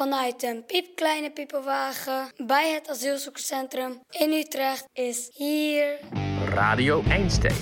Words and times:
vanuit 0.00 0.42
een 0.42 0.64
piepkleine 0.66 1.30
piepenwagen 1.30 2.32
bij 2.46 2.72
het 2.72 2.88
asielzoekerscentrum 2.88 4.00
in 4.10 4.32
Utrecht 4.32 4.88
is 4.92 5.30
hier 5.32 5.98
Radio 6.44 7.02
Einstein. 7.08 7.54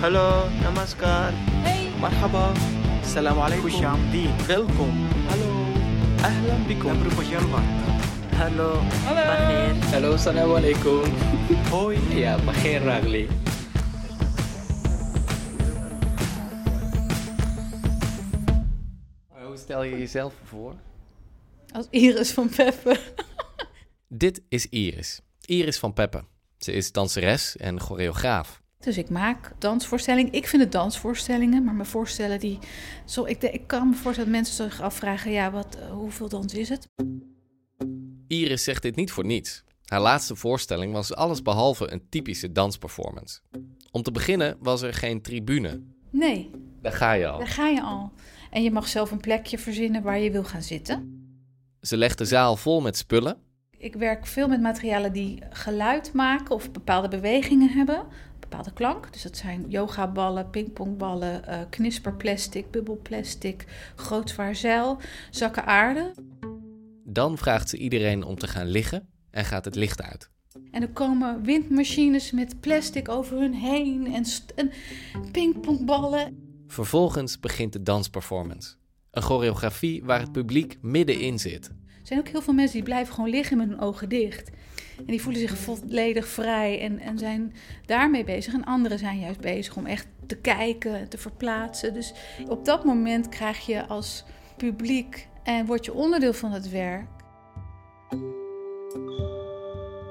Hallo, 0.00 0.48
namaskar. 0.62 1.32
Hey. 1.34 1.88
Marhaba. 2.00 2.52
Salam 3.04 3.38
alaikum. 3.38 3.70
Welkom. 4.46 5.08
Hallo. 5.28 5.50
Ahlan 6.22 6.66
bikum. 6.66 7.02
Hallo. 8.36 8.80
Hallo. 9.04 9.68
Hallo, 9.90 10.16
salam 10.16 10.54
alaikum. 10.54 11.02
Hoi. 11.70 11.98
Ja, 12.14 12.38
begin 12.44 12.82
Ragli. 12.82 13.28
Hoe 19.28 19.56
stel 19.56 19.82
je 19.82 19.98
jezelf 19.98 20.34
voor? 20.44 20.74
Als 21.72 21.86
Iris 21.90 22.30
van 22.30 22.48
Pepper. 22.48 23.12
Dit 24.08 24.42
is 24.48 24.66
Iris. 24.66 25.20
Iris 25.44 25.78
van 25.78 25.92
Peppe. 25.92 26.24
Ze 26.58 26.72
is 26.72 26.92
danseres 26.92 27.56
en 27.56 27.80
choreograaf. 27.80 28.62
Dus 28.78 28.98
ik 28.98 29.08
maak 29.10 29.52
dansvoorstellingen. 29.58 30.32
Ik 30.32 30.46
vind 30.46 30.62
het 30.62 30.72
dansvoorstellingen, 30.72 31.64
maar 31.64 31.74
mijn 31.74 31.88
voorstellen 31.88 32.40
die... 32.40 32.58
Zo, 33.04 33.24
ik, 33.24 33.42
ik 33.42 33.66
kan 33.66 33.88
me 33.88 33.94
voorstellen 33.94 34.32
dat 34.32 34.40
mensen 34.40 34.70
zich 34.70 34.80
afvragen... 34.80 35.30
ja, 35.30 35.50
wat, 35.50 35.76
eh, 35.76 35.90
hoeveel 35.90 36.28
dans 36.28 36.54
is 36.54 36.68
het? 36.68 36.88
Iris 38.26 38.64
zegt 38.64 38.82
dit 38.82 38.96
niet 38.96 39.10
voor 39.12 39.24
niets. 39.24 39.64
Haar 39.84 40.00
laatste 40.00 40.36
voorstelling 40.36 40.92
was 40.92 41.14
alles 41.14 41.42
behalve 41.42 41.92
een 41.92 42.08
typische 42.08 42.52
dansperformance. 42.52 43.40
Om 43.90 44.02
te 44.02 44.12
beginnen 44.12 44.56
was 44.60 44.82
er 44.82 44.94
geen 44.94 45.22
tribune. 45.22 45.82
Nee, 46.10 46.50
Daar 46.82 46.92
ga 46.92 47.12
je 47.12 47.26
al. 47.28 47.38
daar 47.38 47.48
ga 47.48 47.68
je 47.68 47.82
al. 47.82 48.12
En 48.50 48.62
je 48.62 48.70
mag 48.70 48.88
zelf 48.88 49.10
een 49.10 49.20
plekje 49.20 49.58
verzinnen 49.58 50.02
waar 50.02 50.18
je 50.18 50.30
wil 50.30 50.44
gaan 50.44 50.62
zitten. 50.62 51.21
Ze 51.82 51.96
legt 51.96 52.18
de 52.18 52.24
zaal 52.24 52.56
vol 52.56 52.80
met 52.80 52.96
spullen. 52.96 53.36
Ik 53.70 53.94
werk 53.94 54.26
veel 54.26 54.48
met 54.48 54.60
materialen 54.60 55.12
die 55.12 55.42
geluid 55.50 56.12
maken 56.12 56.54
of 56.54 56.70
bepaalde 56.70 57.08
bewegingen 57.08 57.68
hebben. 57.68 58.06
Bepaalde 58.40 58.72
klank. 58.72 59.12
Dus 59.12 59.22
dat 59.22 59.36
zijn 59.36 59.64
yogaballen, 59.68 60.50
pingpongballen, 60.50 61.46
eh 61.46 61.60
knisperplastic, 61.70 62.70
bubbelplastic, 62.70 63.64
groot 63.96 64.30
zwaar 64.30 64.54
zeil, 64.54 64.98
zakken 65.30 65.66
aarde. 65.66 66.14
Dan 67.04 67.38
vraagt 67.38 67.68
ze 67.68 67.76
iedereen 67.76 68.22
om 68.22 68.38
te 68.38 68.48
gaan 68.48 68.66
liggen 68.66 69.08
en 69.30 69.44
gaat 69.44 69.64
het 69.64 69.74
licht 69.74 70.02
uit. 70.02 70.30
En 70.70 70.82
er 70.82 70.90
komen 70.90 71.42
windmachines 71.44 72.30
met 72.30 72.60
plastic 72.60 73.08
over 73.08 73.38
hun 73.38 73.54
heen 73.54 74.14
en, 74.14 74.24
en 74.54 74.70
pingpongballen. 75.32 76.36
Vervolgens 76.66 77.40
begint 77.40 77.72
de 77.72 77.82
dansperformance. 77.82 78.74
Een 79.10 79.22
choreografie 79.22 80.04
waar 80.04 80.20
het 80.20 80.32
publiek 80.32 80.78
middenin 80.80 81.38
zit. 81.38 81.70
Er 82.02 82.08
zijn 82.08 82.20
ook 82.20 82.28
heel 82.28 82.42
veel 82.42 82.54
mensen 82.54 82.76
die 82.76 82.84
blijven 82.84 83.14
gewoon 83.14 83.30
liggen 83.30 83.56
met 83.56 83.68
hun 83.68 83.80
ogen 83.80 84.08
dicht. 84.08 84.50
En 84.96 85.04
die 85.06 85.22
voelen 85.22 85.40
zich 85.40 85.58
volledig 85.58 86.26
vrij 86.26 86.80
en, 86.80 86.98
en 86.98 87.18
zijn 87.18 87.54
daarmee 87.86 88.24
bezig. 88.24 88.54
En 88.54 88.64
anderen 88.64 88.98
zijn 88.98 89.18
juist 89.18 89.40
bezig 89.40 89.76
om 89.76 89.86
echt 89.86 90.06
te 90.26 90.36
kijken, 90.36 91.08
te 91.08 91.18
verplaatsen. 91.18 91.94
Dus 91.94 92.12
op 92.48 92.64
dat 92.64 92.84
moment 92.84 93.28
krijg 93.28 93.66
je 93.66 93.86
als 93.86 94.24
publiek 94.56 95.28
en 95.42 95.66
word 95.66 95.84
je 95.84 95.94
onderdeel 95.94 96.32
van 96.32 96.52
het 96.52 96.70
werk. 96.70 97.06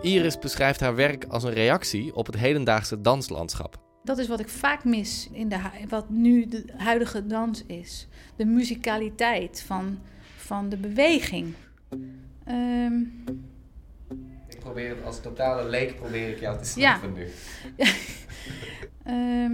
Iris 0.02 0.40
beschrijft 0.40 0.80
haar 0.80 0.96
werk 0.96 1.26
als 1.26 1.44
een 1.44 1.54
reactie 1.54 2.16
op 2.16 2.26
het 2.26 2.38
hedendaagse 2.38 3.02
danslandschap. 3.02 3.78
Dat 4.04 4.18
is 4.18 4.28
wat 4.28 4.40
ik 4.40 4.50
vaak 4.50 4.84
mis 4.84 5.30
in 5.32 5.50
de, 5.50 5.60
wat 5.90 6.10
nu 6.10 6.46
de 6.46 6.66
huidige 6.78 7.26
dans 7.26 7.66
is. 7.66 8.08
De 8.36 8.46
muzikaliteit 8.46 9.64
van, 9.68 10.00
van 10.36 10.70
de 10.70 10.78
beweging. 10.78 11.54
Ehm, 12.46 13.00
Ik 14.48 14.60
probeer 14.60 14.90
het 14.90 15.06
als 15.06 15.22
totale 15.22 15.70
leek 15.70 15.96
probeer 15.96 16.30
ik 16.30 16.40
jou 16.40 16.64
te 16.64 16.80
Ja. 16.80 16.98
snappen 16.98 17.14
nu. 17.14 17.28
Ehm, 19.04 19.52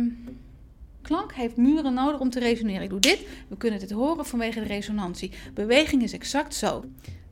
klank 1.01 1.33
heeft 1.33 1.57
muren 1.57 1.93
nodig 1.93 2.19
om 2.19 2.29
te 2.29 2.39
resoneren. 2.39 2.81
Ik 2.81 2.89
doe 2.89 2.99
dit, 2.99 3.27
we 3.47 3.57
kunnen 3.57 3.79
dit 3.79 3.91
horen 3.91 4.25
vanwege 4.25 4.59
de 4.59 4.65
resonantie. 4.65 5.31
Beweging 5.53 6.03
is 6.03 6.13
exact 6.13 6.53
zo. 6.55 6.83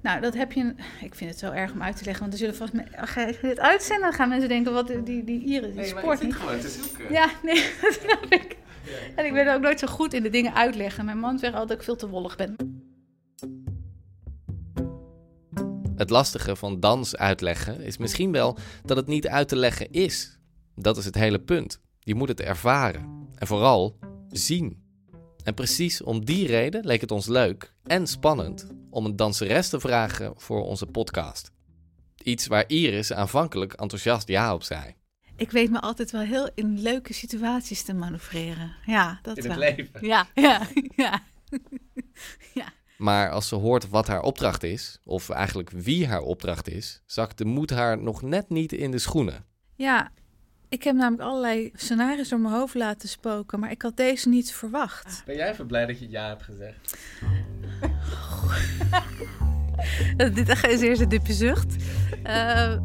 Nou, 0.01 0.21
dat 0.21 0.33
heb 0.33 0.51
je. 0.51 0.73
Ik 1.01 1.15
vind 1.15 1.29
het 1.29 1.39
zo 1.39 1.51
erg 1.51 1.71
om 1.71 1.81
uit 1.81 1.97
te 1.97 2.03
leggen, 2.05 2.21
want 2.21 2.33
er 2.33 2.39
zullen 2.39 2.55
vast. 2.55 2.71
Ga 2.91 3.21
je 3.21 3.37
dit 3.41 3.59
uitzenden? 3.59 4.03
Dan 4.03 4.13
gaan 4.13 4.29
mensen 4.29 4.49
denken: 4.49 4.73
wat 4.73 4.87
die, 4.87 5.23
die 5.23 5.43
Iris, 5.45 5.75
die 5.75 5.85
sport 5.85 6.21
niet. 6.23 6.35
gewoon 6.35 6.59
te 6.59 6.69
zoeken. 6.69 7.11
Ja, 7.13 7.29
nee, 7.43 7.55
dat 7.81 7.99
snap 8.03 8.25
ik. 8.29 8.57
En 9.15 9.25
ik 9.25 9.33
ben 9.33 9.53
ook 9.53 9.61
nooit 9.61 9.79
zo 9.79 9.87
goed 9.87 10.13
in 10.13 10.23
de 10.23 10.29
dingen 10.29 10.53
uitleggen. 10.53 11.05
Mijn 11.05 11.19
man 11.19 11.39
zegt 11.39 11.53
altijd 11.53 11.69
dat 11.69 11.77
ik 11.77 11.83
veel 11.83 11.95
te 11.95 12.09
wollig 12.09 12.35
ben. 12.35 12.74
Het 15.95 16.09
lastige 16.09 16.55
van 16.55 16.79
dans 16.79 17.15
uitleggen 17.15 17.81
is 17.81 17.97
misschien 17.97 18.31
wel 18.31 18.57
dat 18.83 18.97
het 18.97 19.07
niet 19.07 19.27
uit 19.27 19.47
te 19.47 19.55
leggen 19.55 19.91
is. 19.91 20.39
Dat 20.75 20.97
is 20.97 21.05
het 21.05 21.15
hele 21.15 21.39
punt. 21.39 21.79
Je 21.99 22.15
moet 22.15 22.27
het 22.27 22.41
ervaren. 22.41 23.29
En 23.35 23.47
vooral 23.47 23.97
zien. 24.29 24.83
En 25.43 25.53
precies 25.53 26.01
om 26.01 26.25
die 26.25 26.47
reden 26.47 26.85
leek 26.85 27.01
het 27.01 27.11
ons 27.11 27.27
leuk 27.27 27.73
en 27.83 28.07
spannend 28.07 28.67
om 28.89 29.05
een 29.05 29.15
danseres 29.15 29.69
te 29.69 29.79
vragen 29.79 30.33
voor 30.35 30.65
onze 30.65 30.85
podcast. 30.85 31.51
Iets 32.23 32.47
waar 32.47 32.63
Iris 32.67 33.13
aanvankelijk 33.13 33.73
enthousiast 33.73 34.27
ja 34.27 34.53
op 34.53 34.63
zei. 34.63 34.95
Ik 35.35 35.51
weet 35.51 35.71
me 35.71 35.81
altijd 35.81 36.11
wel 36.11 36.21
heel 36.21 36.49
in 36.55 36.81
leuke 36.81 37.13
situaties 37.13 37.83
te 37.83 37.93
manoeuvreren. 37.93 38.75
Ja, 38.85 39.19
dat 39.21 39.37
wel. 39.37 39.57
leven. 39.57 40.05
Ja, 40.07 40.27
ja, 40.33 40.67
ja. 40.95 41.21
Maar 42.97 43.29
als 43.29 43.47
ze 43.47 43.55
hoort 43.55 43.89
wat 43.89 44.07
haar 44.07 44.21
opdracht 44.21 44.63
is, 44.63 44.99
of 45.03 45.29
eigenlijk 45.29 45.69
wie 45.69 46.07
haar 46.07 46.21
opdracht 46.21 46.69
is, 46.69 47.01
zakt 47.05 47.37
de 47.37 47.45
moed 47.45 47.69
haar 47.69 47.97
nog 48.01 48.21
net 48.21 48.49
niet 48.49 48.71
in 48.73 48.91
de 48.91 48.99
schoenen. 48.99 49.45
Ja, 49.75 50.11
ik 50.69 50.83
heb 50.83 50.95
namelijk 50.95 51.23
allerlei 51.29 51.71
scenario's 51.73 52.29
door 52.29 52.39
mijn 52.39 52.53
hoofd 52.53 52.73
laten 52.73 53.09
spoken, 53.09 53.59
maar 53.59 53.71
ik 53.71 53.81
had 53.81 53.97
deze 53.97 54.29
niet 54.29 54.53
verwacht. 54.53 55.23
Ben 55.25 55.35
jij 55.35 55.51
even 55.51 55.67
blij 55.67 55.85
dat 55.85 55.99
je 55.99 56.09
ja 56.09 56.27
hebt 56.27 56.43
gezegd? 56.43 56.97
Dit 60.35 60.63
is 60.63 60.81
eerst 60.81 61.01
een 61.01 61.09
diepe 61.09 61.33
zucht. 61.33 61.75
Eh, 62.23 62.77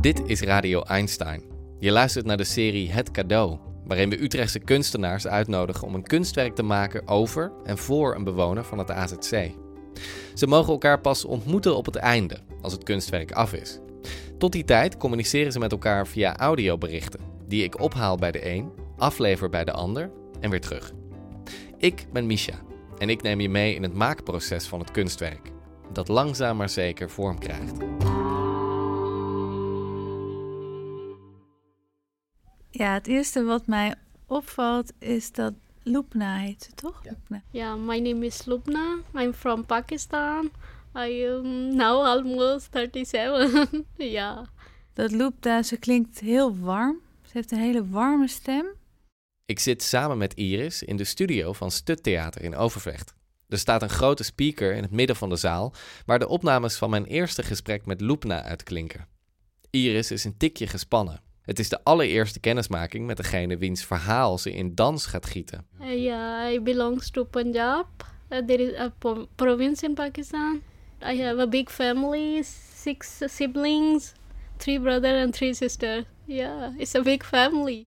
Dit 0.00 0.22
is 0.26 0.40
Radio 0.40 0.82
Einstein. 0.82 1.49
Je 1.80 1.90
luistert 1.90 2.26
naar 2.26 2.36
de 2.36 2.44
serie 2.44 2.90
Het 2.90 3.10
Cadeau, 3.10 3.58
waarin 3.84 4.10
we 4.10 4.22
Utrechtse 4.22 4.58
kunstenaars 4.58 5.26
uitnodigen 5.26 5.86
om 5.86 5.94
een 5.94 6.02
kunstwerk 6.02 6.54
te 6.54 6.62
maken 6.62 7.08
over 7.08 7.52
en 7.64 7.78
voor 7.78 8.14
een 8.14 8.24
bewoner 8.24 8.64
van 8.64 8.78
het 8.78 8.90
AZC. 8.90 9.50
Ze 10.34 10.46
mogen 10.46 10.72
elkaar 10.72 11.00
pas 11.00 11.24
ontmoeten 11.24 11.76
op 11.76 11.86
het 11.86 11.96
einde, 11.96 12.38
als 12.60 12.72
het 12.72 12.82
kunstwerk 12.82 13.32
af 13.32 13.52
is. 13.52 13.78
Tot 14.38 14.52
die 14.52 14.64
tijd 14.64 14.96
communiceren 14.96 15.52
ze 15.52 15.58
met 15.58 15.72
elkaar 15.72 16.06
via 16.06 16.36
audioberichten, 16.36 17.20
die 17.48 17.64
ik 17.64 17.80
ophaal 17.80 18.16
bij 18.16 18.30
de 18.30 18.50
een, 18.50 18.70
aflever 18.96 19.50
bij 19.50 19.64
de 19.64 19.72
ander 19.72 20.10
en 20.40 20.50
weer 20.50 20.60
terug. 20.60 20.92
Ik 21.78 22.06
ben 22.12 22.26
Misha 22.26 22.54
en 22.98 23.10
ik 23.10 23.22
neem 23.22 23.40
je 23.40 23.48
mee 23.48 23.74
in 23.74 23.82
het 23.82 23.94
maakproces 23.94 24.66
van 24.66 24.78
het 24.78 24.90
kunstwerk, 24.90 25.50
dat 25.92 26.08
langzaam 26.08 26.56
maar 26.56 26.68
zeker 26.68 27.10
vorm 27.10 27.38
krijgt. 27.38 27.78
Ja, 32.70 32.92
het 32.92 33.06
eerste 33.06 33.44
wat 33.44 33.66
mij 33.66 33.94
opvalt 34.26 34.92
is 34.98 35.32
dat 35.32 35.52
Loepna 35.82 36.36
heet, 36.36 36.62
ze, 36.62 36.72
toch? 36.74 37.02
Ja. 37.04 37.42
Yeah, 37.50 37.78
my 37.78 37.98
name 37.98 38.26
is 38.26 38.44
Lubna. 38.44 38.98
I'm 39.14 39.32
from 39.32 39.66
Pakistan. 39.66 40.50
I 40.96 41.26
am 41.26 41.76
now 41.76 42.04
almost 42.04 42.68
37. 42.72 43.70
yeah. 43.96 44.46
Dat 44.94 45.12
Loepna, 45.12 45.62
ze 45.62 45.76
klinkt 45.76 46.18
heel 46.18 46.58
warm. 46.58 47.00
Ze 47.22 47.30
heeft 47.32 47.52
een 47.52 47.58
hele 47.58 47.88
warme 47.88 48.28
stem. 48.28 48.66
Ik 49.46 49.58
zit 49.58 49.82
samen 49.82 50.18
met 50.18 50.34
Iris 50.34 50.82
in 50.82 50.96
de 50.96 51.04
studio 51.04 51.52
van 51.52 51.70
Stuttheater 51.70 52.42
in 52.42 52.56
Overvecht. 52.56 53.14
Er 53.48 53.58
staat 53.58 53.82
een 53.82 53.90
grote 53.90 54.22
speaker 54.22 54.74
in 54.74 54.82
het 54.82 54.90
midden 54.90 55.16
van 55.16 55.28
de 55.28 55.36
zaal, 55.36 55.72
waar 56.06 56.18
de 56.18 56.28
opnames 56.28 56.76
van 56.76 56.90
mijn 56.90 57.04
eerste 57.04 57.42
gesprek 57.42 57.86
met 57.86 58.00
Loepna 58.00 58.42
uitklinken. 58.42 59.06
Iris 59.70 60.10
is 60.10 60.24
een 60.24 60.36
tikje 60.36 60.66
gespannen. 60.66 61.20
Het 61.42 61.58
is 61.58 61.68
de 61.68 61.84
allereerste 61.84 62.40
kennismaking 62.40 63.06
met 63.06 63.16
degene 63.16 63.56
wiens 63.56 63.84
verhaal 63.84 64.38
ze 64.38 64.52
in 64.52 64.74
dans 64.74 65.06
gaat 65.06 65.26
gieten. 65.26 65.66
Uh, 65.80 66.02
yeah, 66.02 66.52
I 66.52 66.60
belongs 66.60 67.10
to 67.10 67.24
Punjab. 67.24 67.86
Uh, 68.28 68.38
there 68.38 68.62
is 68.62 68.78
a 68.78 68.92
province 69.34 69.86
in 69.86 69.94
Pakistan. 69.94 70.62
I 71.02 71.22
have 71.22 71.40
a 71.40 71.46
big 71.46 71.70
family, 71.70 72.42
six 72.74 73.20
siblings, 73.24 74.12
three 74.56 74.80
brother 74.80 75.22
and 75.22 75.32
three 75.32 75.54
sisters. 75.54 76.04
Yeah, 76.24 76.78
it's 76.78 76.94
a 76.94 77.02
big 77.02 77.24
family. 77.24 77.84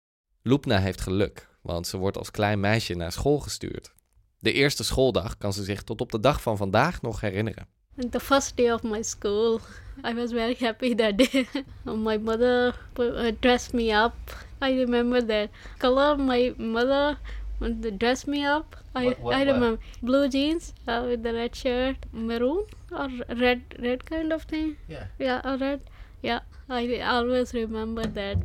Loepna 0.41 0.79
heeft 0.79 1.01
geluk, 1.01 1.49
want 1.61 1.87
ze 1.87 1.97
wordt 1.97 2.17
als 2.17 2.31
klein 2.31 2.59
meisje 2.59 2.93
naar 2.93 3.11
school 3.11 3.39
gestuurd. 3.39 3.93
De 4.39 4.53
eerste 4.53 4.83
schooldag 4.83 5.37
kan 5.37 5.53
ze 5.53 5.63
zich 5.63 5.83
tot 5.83 6.01
op 6.01 6.11
de 6.11 6.19
dag 6.19 6.41
van 6.41 6.57
vandaag 6.57 7.01
nog 7.01 7.21
herinneren. 7.21 7.67
And 7.97 8.11
the 8.11 8.19
first 8.19 8.55
day 8.57 8.67
of 8.69 8.83
my 8.83 9.01
school, 9.01 9.61
I 10.03 10.13
was 10.13 10.31
very 10.31 10.53
happy 10.53 10.93
that 10.93 11.17
day. 11.17 11.47
my 11.85 12.17
mother 12.17 12.73
uh, 12.99 13.31
dressed 13.41 13.73
me 13.73 13.91
up, 13.91 14.15
I 14.61 14.71
remember 14.73 15.21
that 15.21 15.49
color. 15.79 16.15
My 16.17 16.53
mother 16.57 17.17
when 17.59 17.81
they 17.81 17.89
dressed 17.91 18.27
me 18.27 18.45
up. 18.45 18.75
I 18.95 19.05
What- 19.05 19.19
what- 19.21 19.35
I 19.35 19.39
what? 19.39 19.47
remember 19.53 19.79
blue 20.03 20.27
jeans 20.29 20.73
uh, 20.87 21.03
with 21.07 21.23
the 21.23 21.33
red 21.33 21.55
shirt, 21.55 21.97
maroon 22.13 22.65
or 22.91 23.09
red 23.35 23.61
red 23.81 24.05
kind 24.05 24.31
of 24.33 24.43
thing. 24.43 24.77
Yeah. 24.87 25.05
Yeah, 25.19 25.41
or 25.43 25.57
red. 25.57 25.81
Yeah, 26.21 26.39
I 26.69 27.01
always 27.01 27.53
remember 27.53 28.05
that. 28.05 28.37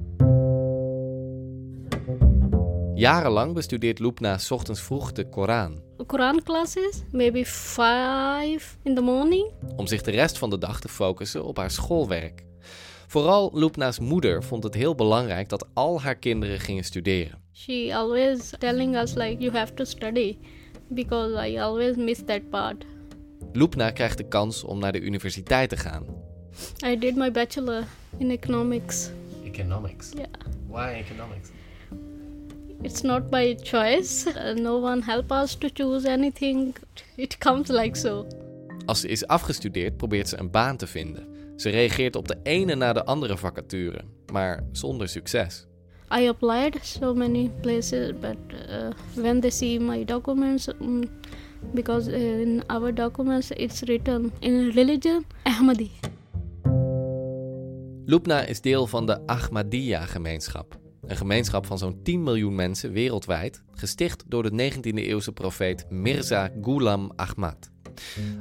Jarenlang 2.96 3.54
bestudeert 3.54 3.98
Lubna 4.00 4.38
's 4.38 4.50
ochtends 4.50 4.80
vroeg 4.80 5.12
de 5.12 5.24
Koran, 5.28 5.80
Quran 6.12 6.42
classes, 6.42 7.02
maybe 7.10 7.44
five 7.44 8.60
in 8.82 8.94
the 8.94 9.00
morning. 9.00 9.50
om 9.76 9.86
zich 9.86 10.02
de 10.02 10.10
rest 10.10 10.38
van 10.38 10.50
de 10.50 10.58
dag 10.58 10.80
te 10.80 10.88
focussen 10.88 11.44
op 11.44 11.56
haar 11.56 11.70
schoolwerk. 11.70 12.44
Vooral 13.06 13.50
Lubna's 13.54 13.98
moeder 13.98 14.42
vond 14.42 14.64
het 14.64 14.74
heel 14.74 14.94
belangrijk 14.94 15.48
dat 15.48 15.66
al 15.72 16.00
haar 16.00 16.14
kinderen 16.14 16.60
gingen 16.60 16.84
studeren. 16.84 17.38
She 17.52 17.90
always 17.94 18.52
telling 18.58 18.96
us 18.96 19.14
like 19.14 19.36
you 19.38 19.56
have 19.56 19.74
to 19.74 19.84
study 19.84 20.38
because 20.88 21.48
I 21.48 21.58
always 21.58 21.96
miss 21.96 22.22
that 22.26 22.50
part. 22.50 22.84
Lubna 23.52 23.90
krijgt 23.90 24.18
de 24.18 24.28
kans 24.28 24.64
om 24.64 24.78
naar 24.78 24.92
de 24.92 25.00
universiteit 25.00 25.68
te 25.68 25.76
gaan. 25.76 26.04
I 26.86 26.98
did 26.98 27.16
my 27.16 27.30
bachelor 27.30 27.84
in 28.18 28.30
economics. 28.30 29.10
Economics. 29.44 30.10
Yeah. 30.14 30.26
Why 30.68 31.04
economics? 31.08 31.48
It's 32.80 33.02
not 33.02 33.30
by 33.30 33.54
choice. 33.62 34.26
Uh, 34.26 34.54
no 34.54 34.80
one 34.80 35.02
help 35.02 35.30
us 35.30 35.54
to 35.58 35.68
choose 35.68 36.08
anything. 36.08 36.74
It 37.16 37.38
comes 37.38 37.68
like 37.68 37.98
so. 37.98 38.26
Als 38.86 39.00
ze 39.00 39.08
is 39.08 39.26
afgestudeerd, 39.26 39.96
probeert 39.96 40.28
ze 40.28 40.38
een 40.38 40.50
baan 40.50 40.76
te 40.76 40.86
vinden. 40.86 41.26
Ze 41.56 41.68
reageert 41.70 42.16
op 42.16 42.28
de 42.28 42.36
ene 42.42 42.74
na 42.74 42.92
de 42.92 43.04
andere 43.04 43.36
vacature, 43.36 44.00
maar 44.32 44.64
zonder 44.72 45.08
succes. 45.08 45.66
I 46.20 46.28
applied 46.28 46.78
so 46.82 47.14
many 47.14 47.50
places, 47.60 48.12
but 48.20 48.36
uh, 48.68 48.90
when 49.14 49.40
they 49.40 49.50
see 49.50 49.80
my 49.80 50.04
documents, 50.04 50.68
mm, 50.78 51.02
because 51.72 52.10
uh, 52.10 52.40
in 52.40 52.62
our 52.66 52.94
documents 52.94 53.50
it's 53.50 53.80
written 53.80 54.32
in 54.38 54.70
religion 54.70 55.24
Ahmadi. 55.42 55.90
Lubna 58.04 58.46
is 58.46 58.60
deel 58.60 58.86
van 58.86 59.06
de 59.06 59.26
Ahmadiyya-gemeenschap. 59.26 60.81
Een 61.06 61.16
gemeenschap 61.16 61.66
van 61.66 61.78
zo'n 61.78 62.02
10 62.02 62.22
miljoen 62.22 62.54
mensen 62.54 62.92
wereldwijd, 62.92 63.62
gesticht 63.70 64.24
door 64.26 64.42
de 64.42 64.72
19e-eeuwse 64.72 65.32
profeet 65.34 65.90
Mirza 65.90 66.50
Ghulam 66.60 67.12
Ahmad. 67.16 67.70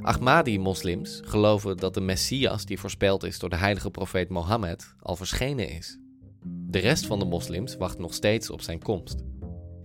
Ahmadi-moslims 0.02 1.20
geloven 1.24 1.76
dat 1.76 1.94
de 1.94 2.00
Messias 2.00 2.64
die 2.64 2.78
voorspeld 2.78 3.24
is 3.24 3.38
door 3.38 3.50
de 3.50 3.56
heilige 3.56 3.90
profeet 3.90 4.28
Mohammed 4.28 4.94
al 5.00 5.16
verschenen 5.16 5.68
is. 5.68 5.98
De 6.44 6.78
rest 6.78 7.06
van 7.06 7.18
de 7.18 7.24
moslims 7.24 7.76
wacht 7.76 7.98
nog 7.98 8.14
steeds 8.14 8.50
op 8.50 8.60
zijn 8.60 8.82
komst. 8.82 9.22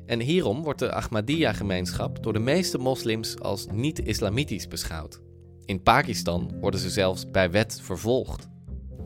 En 0.05 0.19
hierom 0.19 0.63
wordt 0.63 0.79
de 0.79 0.91
Ahmadiyya-gemeenschap 0.91 2.23
door 2.23 2.33
de 2.33 2.39
meeste 2.39 2.77
moslims 2.77 3.39
als 3.39 3.65
niet-islamitisch 3.71 4.67
beschouwd. 4.67 5.21
In 5.65 5.81
Pakistan 5.81 6.57
worden 6.59 6.79
ze 6.79 6.89
zelfs 6.89 7.31
bij 7.31 7.51
wet 7.51 7.81
vervolgd. 7.81 8.47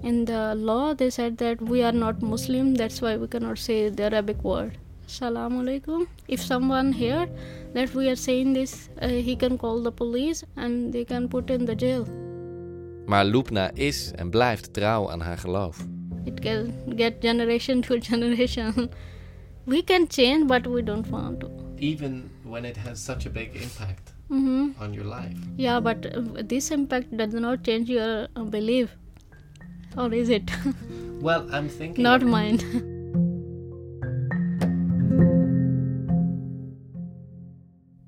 In 0.03 0.25
the 0.25 0.55
law, 0.55 0.93
they 0.93 1.09
said 1.11 1.37
that 1.37 1.61
we 1.61 1.83
are 1.83 1.91
not 1.91 2.21
Muslim, 2.21 2.73
that's 2.75 3.01
why 3.01 3.17
we 3.17 3.27
cannot 3.27 3.57
say 3.59 3.89
the 3.89 4.03
Arabic 4.03 4.43
word. 4.43 4.77
Assalamu 5.07 5.61
alaikum. 5.63 6.07
If 6.27 6.41
someone 6.41 6.91
here 6.91 7.27
that 7.73 7.93
we 7.93 8.09
are 8.09 8.15
saying 8.15 8.53
this, 8.53 8.89
uh, 9.01 9.07
he 9.07 9.35
can 9.35 9.57
call 9.57 9.81
the 9.81 9.91
police 9.91 10.43
and 10.55 10.91
they 10.93 11.05
can 11.05 11.27
put 11.29 11.49
in 11.49 11.65
the 11.65 11.75
jail. 11.75 12.07
Maar 13.05 13.25
Lubna 13.25 13.71
is 13.73 14.11
en 14.15 14.29
blijft 14.29 14.73
trouw 14.73 15.09
aan 15.09 15.21
haar 15.21 15.37
geloof. 15.37 15.85
It 16.25 16.39
can 16.41 16.73
get 16.95 17.21
generation 17.21 17.81
to 17.81 17.97
generation. 18.11 18.89
we 19.65 19.81
can 19.83 20.07
change, 20.07 20.47
but 20.47 20.65
we 20.67 20.81
don't 20.81 21.07
want 21.09 21.39
to. 21.41 21.49
Even 21.77 22.29
when 22.43 22.65
it 22.65 22.77
has 22.77 22.99
such 22.99 23.25
a 23.25 23.29
big 23.29 23.55
impact 23.55 24.13
hmm 24.29 24.69
on 24.79 24.93
your 24.93 25.05
life. 25.05 25.37
Yeah, 25.57 25.79
but 25.79 26.05
uh, 26.05 26.21
this 26.47 26.71
impact 26.71 27.15
does 27.17 27.33
not 27.33 27.63
change 27.63 27.89
your 27.89 28.27
uh, 28.35 28.43
belief. 28.43 28.95
Or 29.95 30.13
is 30.13 30.29
it? 30.29 30.51
Well, 31.21 31.45
I'm 31.51 31.69
thinking. 31.69 31.97
not 31.97 32.23
mine. 32.23 32.57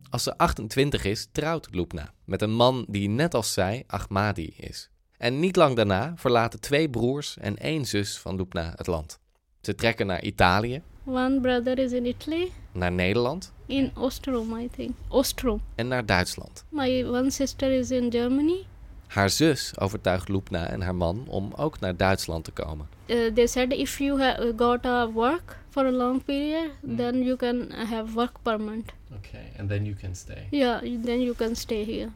Als 0.09 0.23
ze 0.23 0.37
28 0.37 1.03
is, 1.05 1.27
trouwt 1.31 1.67
Lubna 1.71 2.13
met 2.25 2.41
een 2.41 2.53
man 2.53 2.85
die 2.89 3.09
net 3.09 3.33
als 3.33 3.53
zij 3.53 3.83
Ahmadi 3.87 4.53
is. 4.57 4.89
En 5.17 5.39
niet 5.39 5.55
lang 5.55 5.75
daarna 5.75 6.13
verlaten 6.15 6.59
twee 6.59 6.89
broers 6.89 7.37
en 7.37 7.57
één 7.57 7.85
zus 7.85 8.17
van 8.17 8.35
Lubna 8.35 8.73
het 8.75 8.87
land. 8.87 9.19
Ze 9.61 9.75
trekken 9.75 10.07
naar 10.07 10.23
Italië, 10.23 10.81
One 11.05 11.41
brother 11.41 11.79
is 11.79 11.91
in 11.91 12.05
Italy, 12.05 12.51
naar 12.71 12.91
Nederland 12.91 13.53
in 13.65 13.91
Ostrom, 13.97 14.57
I 14.57 14.69
think. 14.75 14.91
Ostrom. 15.07 15.61
en 15.75 15.87
naar 15.87 16.05
Duitsland. 16.05 16.65
My 16.69 17.03
one 17.05 17.31
sister 17.31 17.71
is 17.71 17.91
in 17.91 18.11
Germany. 18.11 18.65
Haar 19.13 19.29
zus 19.29 19.79
overtuigt 19.79 20.29
Lubna 20.29 20.67
en 20.67 20.81
haar 20.81 20.95
man 20.95 21.25
om 21.27 21.53
ook 21.55 21.79
naar 21.79 21.97
Duitsland 21.97 22.43
te 22.43 22.51
komen. 22.51 22.87
Uh, 23.05 23.33
they 23.33 23.47
said 23.47 23.73
if 23.73 23.97
you 23.97 24.19
have 24.21 24.53
got 24.57 24.85
a 24.85 25.11
work 25.11 25.57
for 25.69 25.85
a 25.85 25.91
long 25.91 26.23
period, 26.23 26.71
then 26.95 27.23
you 27.23 27.35
can 27.35 27.71
have 27.71 28.13
work 28.13 28.41
permit. 28.41 28.93
Okay, 29.15 29.51
and 29.57 29.69
then 29.69 29.85
you 29.85 29.95
can 29.95 30.15
stay. 30.15 30.47
Yeah, 30.51 30.79
then 30.79 31.21
you 31.21 31.35
can 31.35 31.55
stay 31.55 31.83
here. 31.83 32.09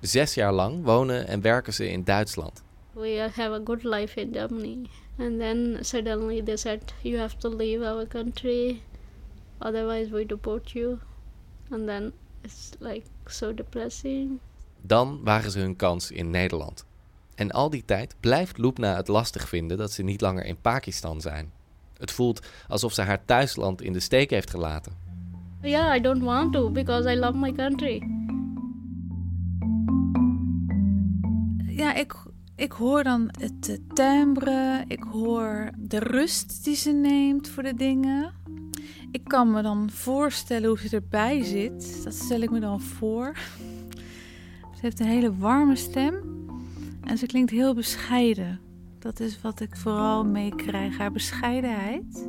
Zes 0.00 0.34
jaar 0.34 0.52
lang 0.52 0.84
wonen 0.84 1.26
en 1.26 1.40
werken 1.40 1.72
ze 1.72 1.88
in 1.88 2.04
Duitsland. 2.04 2.62
We 2.92 3.30
have 3.34 3.52
a 3.52 3.60
good 3.64 3.82
life 3.82 4.20
in 4.20 4.32
Germany. 4.32 4.88
And 5.18 5.38
then 5.38 5.78
suddenly 5.80 6.42
they 6.42 6.56
said 6.56 6.92
you 7.02 7.18
have 7.18 7.36
to 7.38 7.48
leave 7.48 7.84
our 7.86 8.06
country, 8.06 8.82
otherwise 9.58 10.10
we 10.10 10.26
deport 10.26 10.72
you. 10.72 10.98
And 11.70 11.86
then 11.86 12.12
it's 12.42 12.70
like 12.78 13.04
so 13.26 13.54
depressing. 13.54 14.40
Dan 14.86 15.20
wagen 15.24 15.50
ze 15.50 15.58
hun 15.58 15.76
kans 15.76 16.10
in 16.10 16.30
Nederland. 16.30 16.84
En 17.34 17.50
al 17.50 17.70
die 17.70 17.84
tijd 17.84 18.14
blijft 18.20 18.58
Lubna 18.58 18.96
het 18.96 19.08
lastig 19.08 19.48
vinden 19.48 19.76
dat 19.78 19.92
ze 19.92 20.02
niet 20.02 20.20
langer 20.20 20.44
in 20.44 20.60
Pakistan 20.60 21.20
zijn. 21.20 21.52
Het 21.98 22.10
voelt 22.10 22.46
alsof 22.68 22.92
ze 22.92 23.02
haar 23.02 23.24
thuisland 23.24 23.82
in 23.82 23.92
de 23.92 24.00
steek 24.00 24.30
heeft 24.30 24.50
gelaten. 24.50 24.92
Yeah, 25.62 25.96
I 25.96 26.00
don't 26.00 26.22
want 26.22 26.52
to 26.52 26.70
because 26.70 27.12
I 27.12 27.16
love 27.16 27.38
my 27.38 27.52
country. 27.52 28.02
Ja, 31.66 31.94
ik, 31.94 32.14
ik 32.56 32.72
hoor 32.72 33.02
dan 33.02 33.28
het 33.38 33.68
eh, 33.68 33.76
timbre, 33.94 34.84
ik 34.88 35.02
hoor 35.12 35.70
de 35.78 35.98
rust 35.98 36.64
die 36.64 36.76
ze 36.76 36.92
neemt 36.92 37.48
voor 37.48 37.62
de 37.62 37.74
dingen. 37.74 38.32
Ik 39.10 39.24
kan 39.24 39.50
me 39.50 39.62
dan 39.62 39.90
voorstellen 39.90 40.68
hoe 40.68 40.78
ze 40.78 40.96
erbij 40.96 41.44
zit. 41.44 42.04
Dat 42.04 42.14
stel 42.14 42.40
ik 42.40 42.50
me 42.50 42.60
dan 42.60 42.80
voor. 42.80 43.36
Ze 44.86 44.92
heeft 44.92 45.04
een 45.10 45.16
hele 45.16 45.36
warme 45.36 45.76
stem 45.76 46.14
en 47.04 47.18
ze 47.18 47.26
klinkt 47.26 47.50
heel 47.50 47.74
bescheiden. 47.74 48.60
Dat 48.98 49.20
is 49.20 49.40
wat 49.40 49.60
ik 49.60 49.76
vooral 49.76 50.24
meekrijg, 50.24 50.98
haar 50.98 51.12
bescheidenheid. 51.12 52.28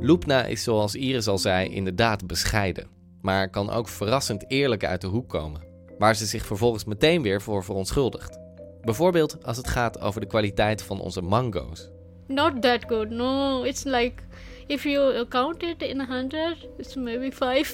Lubna 0.00 0.44
is 0.44 0.62
zoals 0.62 0.94
Iris 0.94 1.26
al 1.26 1.38
zei 1.38 1.68
inderdaad 1.68 2.26
bescheiden, 2.26 2.86
maar 3.22 3.50
kan 3.50 3.70
ook 3.70 3.88
verrassend 3.88 4.50
eerlijk 4.50 4.84
uit 4.84 5.00
de 5.00 5.06
hoek 5.06 5.28
komen, 5.28 5.60
waar 5.98 6.16
ze 6.16 6.26
zich 6.26 6.46
vervolgens 6.46 6.84
meteen 6.84 7.22
weer 7.22 7.42
voor 7.42 7.64
verontschuldigt. 7.64 8.38
Bijvoorbeeld 8.82 9.44
als 9.44 9.56
het 9.56 9.68
gaat 9.68 10.00
over 10.00 10.20
de 10.20 10.26
kwaliteit 10.26 10.82
van 10.82 11.00
onze 11.00 11.22
mango's. 11.22 11.90
Not 12.26 12.62
that 12.62 12.84
good. 12.86 13.10
No, 13.10 13.62
it's 13.62 13.84
like 13.84 14.22
if 14.68 14.86
you 14.86 15.26
count 15.30 15.62
it 15.62 15.82
in 15.82 16.00
a 16.00 16.04
hundred, 16.04 16.68
it's 16.78 16.96
maybe 16.96 17.30
five. 17.30 17.66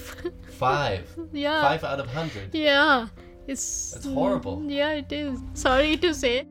Five. 0.58 1.04
yeah. 1.32 1.62
Five 1.62 1.84
out 1.84 2.00
of 2.00 2.06
hundred. 2.06 2.54
Yeah. 2.54 3.08
It's 3.46 3.92
That's 3.92 4.06
horrible. 4.06 4.58
Mm, 4.58 4.70
yeah, 4.70 4.90
it 4.90 5.12
is. 5.12 5.38
Sorry 5.54 5.96
to 5.98 6.14
say. 6.14 6.46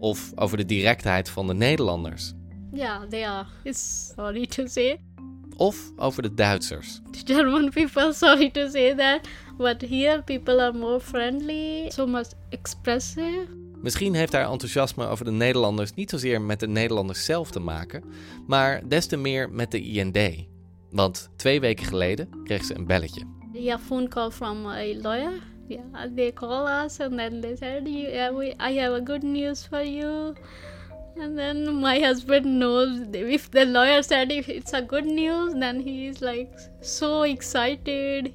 Of 0.00 0.32
over 0.34 0.56
de 0.56 0.64
directheid 0.64 1.28
van 1.28 1.46
de 1.46 1.54
Nederlanders. 1.54 2.34
Yeah, 2.72 3.08
they 3.08 3.24
are. 3.24 3.46
It's 3.62 4.12
sorry 4.16 4.46
to 4.46 4.66
say. 4.66 4.98
Of 5.56 5.92
over 5.96 6.22
de 6.22 6.34
Duitsers. 6.34 7.00
German 7.24 7.70
people, 7.70 8.12
sorry 8.24 8.50
to 8.50 8.68
say 8.70 8.94
that. 8.94 9.28
But 9.56 9.82
here 9.82 10.22
people 10.22 10.60
are 10.60 10.72
more 10.72 11.00
friendly, 11.00 11.90
so 11.90 12.06
much 12.06 12.32
expressive. 12.50 13.48
Misschien 13.84 14.14
heeft 14.14 14.32
haar 14.32 14.50
enthousiasme 14.50 15.06
over 15.06 15.24
de 15.24 15.30
Nederlanders 15.30 15.94
niet 15.94 16.10
zozeer 16.10 16.40
met 16.40 16.60
de 16.60 16.68
Nederlanders 16.68 17.24
zelf 17.24 17.50
te 17.50 17.60
maken, 17.60 18.04
maar 18.46 18.88
des 18.88 19.06
te 19.06 19.16
meer 19.16 19.50
met 19.50 19.70
de 19.70 19.82
IND. 19.82 20.46
Want 20.90 21.30
twee 21.36 21.60
weken 21.60 21.86
geleden 21.86 22.28
kreeg 22.44 22.64
ze 22.64 22.74
een 22.74 22.86
belletje. 22.86 23.22
Yeah, 23.52 23.78
phone 23.86 24.08
call 24.08 24.30
from 24.30 24.66
a 24.66 24.84
lawyer. 25.02 25.32
Yeah, 25.68 26.14
they 26.16 26.32
call 26.32 26.84
us 26.84 27.00
and 27.00 27.16
then 27.16 27.40
they 27.40 27.56
said, 27.56 27.86
"You, 27.86 28.10
yeah, 28.10 28.36
we, 28.36 28.46
I 28.46 28.78
have 28.78 28.94
a 28.94 29.00
good 29.04 29.22
news 29.22 29.66
for 29.66 29.84
you." 29.84 30.34
And 31.20 31.36
then 31.36 31.80
my 31.80 32.04
husband 32.04 32.44
knows 32.44 32.88
if 33.12 33.48
the 33.48 33.66
lawyer 33.66 34.02
said 34.02 34.32
if 34.32 34.48
it's 34.48 34.72
a 34.72 34.80
good 34.80 35.06
news, 35.06 35.52
then 35.52 35.80
he 35.80 36.06
is 36.06 36.20
like 36.20 36.50
so 36.80 37.22
excited. 37.22 38.32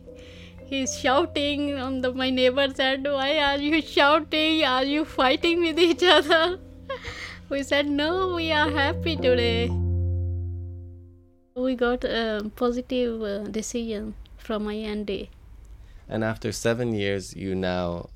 He's 0.69 0.97
shouting. 0.99 1.79
On 1.79 2.01
the 2.01 2.13
my 2.13 2.29
neighbor 2.29 2.67
said, 2.73 3.03
"Why 3.03 3.39
are 3.49 3.57
you 3.57 3.81
shouting? 3.81 4.63
Are 4.63 4.85
you 4.95 5.03
fighting 5.05 5.61
with 5.61 5.79
each 5.79 6.03
other?" 6.03 6.59
we 7.49 7.63
said, 7.63 7.87
"No, 7.87 8.35
we 8.35 8.51
are 8.51 8.69
happy 8.69 9.15
today." 9.15 9.69
we 11.59 11.75
got 11.75 12.03
a 12.03 12.49
positive 12.55 13.21
uh, 13.21 13.43
decision 13.49 14.15
from 14.37 14.63
my 14.63 14.73
IND. 14.73 15.27
And 16.07 16.23
after 16.23 16.51
seven 16.51 16.93
years, 16.93 17.35
you 17.35 17.53
now 17.53 18.09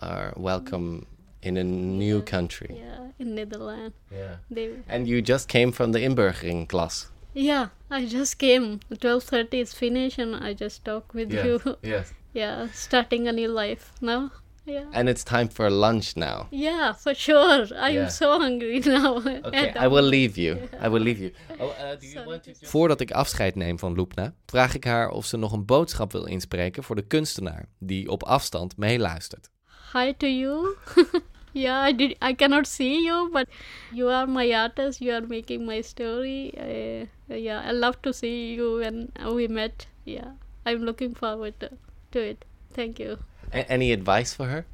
are 0.00 0.32
welcome 0.36 1.06
in 1.42 1.56
a 1.56 1.64
new 1.64 2.22
country. 2.22 2.80
Yeah, 2.80 3.08
in 3.18 3.34
Netherlands. 3.34 3.94
Yeah. 4.10 4.36
They, 4.50 4.70
And 4.88 5.06
you 5.06 5.20
just 5.20 5.48
came 5.48 5.72
from 5.72 5.92
the 5.92 6.00
inburgering 6.00 6.66
class. 6.66 7.10
Yeah, 7.34 7.66
I 7.90 8.06
just 8.06 8.38
came. 8.38 8.78
Twelve 9.00 9.22
thirty 9.24 9.60
is 9.60 9.72
finished, 9.74 10.18
and 10.18 10.34
I 10.36 10.54
just 10.54 10.84
talk 10.84 11.14
with 11.14 11.32
you. 11.32 11.60
Yes. 11.82 12.12
yeah, 12.32 12.68
starting 12.72 13.28
a 13.28 13.32
new 13.32 13.48
life 13.48 13.92
now. 14.00 14.30
Yeah. 14.66 14.84
And 14.92 15.08
it's 15.08 15.22
time 15.24 15.48
for 15.50 15.68
lunch 15.70 16.16
now. 16.16 16.46
Yeah, 16.50 16.94
for 16.94 17.14
sure. 17.14 17.66
I'm 17.76 17.94
Yeah. 17.94 18.08
so 18.08 18.38
hungry 18.38 18.78
now. 18.86 19.16
Okay, 19.44 19.72
I 19.76 19.88
will 19.88 20.08
leave 20.08 20.38
you. 20.38 20.56
I 20.80 20.88
will 20.88 21.02
leave 21.02 21.20
you. 21.20 21.32
Oh, 21.60 21.68
uh, 21.68 21.96
do 22.00 22.06
you 22.06 22.24
want 22.26 22.42
to 22.44 22.50
just... 22.50 22.66
Voordat 22.70 23.00
ik 23.00 23.10
afscheid 23.12 23.54
neem 23.54 23.78
van 23.78 23.94
Loepna, 23.94 24.34
vraag 24.46 24.74
ik 24.74 24.84
haar 24.84 25.08
of 25.10 25.26
ze 25.26 25.36
nog 25.36 25.52
een 25.52 25.64
boodschap 25.64 26.12
wil 26.12 26.24
inspreken 26.26 26.82
voor 26.82 26.96
de 26.96 27.02
kunstenaar 27.06 27.68
die 27.78 28.08
op 28.10 28.22
afstand 28.22 28.76
meeluistert. 28.76 29.50
Hi 29.92 30.12
to 30.16 30.26
you. 30.26 30.76
yeah, 31.52 31.88
I 31.88 31.96
did. 31.96 32.16
I 32.22 32.34
cannot 32.34 32.66
see 32.66 33.02
you, 33.04 33.30
but 33.30 33.46
you 33.92 34.10
are 34.12 34.26
my 34.26 34.52
artist. 34.54 34.98
You 35.00 35.12
are 35.12 35.26
making 35.26 35.66
my 35.66 35.82
story. 35.82 36.52
Uh, 36.56 37.06
yeah, 37.28 37.62
I 37.64 37.72
love 37.72 38.00
to 38.02 38.12
see 38.12 38.54
you 38.54 38.78
when 38.78 39.10
we 39.34 39.48
met. 39.48 39.86
Yeah, 40.04 40.32
I'm 40.66 40.84
looking 40.84 41.14
forward 41.16 41.54
to, 41.60 41.70
to 42.10 42.18
it. 42.18 42.44
Thank 42.72 42.98
you. 42.98 43.18
A- 43.52 43.68
any 43.70 43.92
advice 43.92 44.34
for 44.34 44.46
her? 44.46 44.64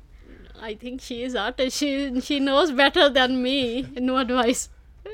I 0.62 0.76
think 0.76 1.00
she 1.00 1.22
is 1.22 1.34
artist. 1.34 1.76
She 1.76 2.20
she 2.20 2.38
knows 2.38 2.72
better 2.72 3.12
than 3.12 3.42
me. 3.42 3.82
No 3.98 4.16
advice. 4.16 4.68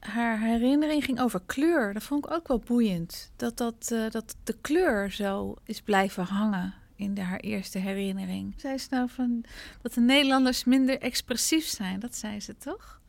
Haar 0.00 0.40
herinnering 0.40 1.04
ging 1.04 1.20
over 1.20 1.40
kleur. 1.46 1.92
Dat 1.92 2.02
vond 2.02 2.24
ik 2.24 2.30
ook 2.30 2.48
wel 2.48 2.58
boeiend. 2.58 3.32
Dat, 3.36 3.56
dat, 3.56 3.90
eh, 3.92 4.10
dat 4.10 4.36
de 4.44 4.56
kleur 4.60 5.10
zo 5.10 5.56
is 5.64 5.80
blijven 5.80 6.24
hangen 6.24 6.74
in 6.96 7.14
de, 7.14 7.20
haar 7.20 7.40
eerste 7.40 7.78
herinnering. 7.78 8.54
Zei 8.56 8.78
ze 8.78 8.86
nou 8.90 9.08
van 9.08 9.44
dat 9.82 9.94
de 9.94 10.00
Nederlanders 10.00 10.64
minder 10.64 10.98
expressief 10.98 11.66
zijn? 11.66 12.00
Dat 12.00 12.16
zei 12.16 12.40
ze 12.40 12.56
toch? 12.56 12.99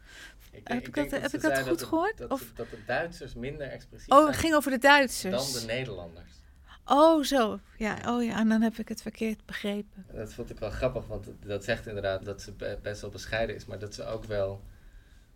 Heb 0.51 0.88
ik 0.88 0.96
dat- 0.96 1.12
heb 1.22 1.34
ik 1.34 1.41
dat 1.41 1.60
goed 1.67 1.84
gehoord? 1.84 2.17
Dat, 2.17 2.29
Of- 2.31 2.51
dat 2.55 2.70
de 2.70 2.77
Duitsers 2.86 3.34
minder 3.34 3.67
expressief 3.67 4.10
Oh, 4.13 4.27
het 4.27 4.36
ging 4.38 4.53
over 4.53 4.72
de 4.72 4.77
Duitsers. 4.77 5.65
Nederlanders. 5.65 6.29
Oh, 6.86 7.24
zo. 7.24 7.60
Ja, 7.77 7.98
oh 8.08 8.24
ja, 8.24 8.38
en 8.38 8.50
dan 8.50 8.62
heb 8.62 8.77
ik 8.77 8.88
het 8.88 9.01
verkeerd 9.01 9.46
begrepen. 9.46 10.05
Dat 10.13 10.34
vond 10.34 10.50
ik 10.50 10.60
wel 10.60 10.70
grappig, 10.70 11.08
want 11.08 11.27
dat 11.46 11.63
zegt 11.63 11.88
inderdaad 11.88 12.25
dat 12.25 12.41
ze 12.41 12.51
be- 12.51 12.79
best 12.81 13.01
wel 13.01 13.10
bescheiden 13.10 13.55
is, 13.55 13.65
maar 13.65 13.79
dat 13.79 13.93
ze 13.93 14.05
ook 14.05 14.24
wel... 14.25 14.62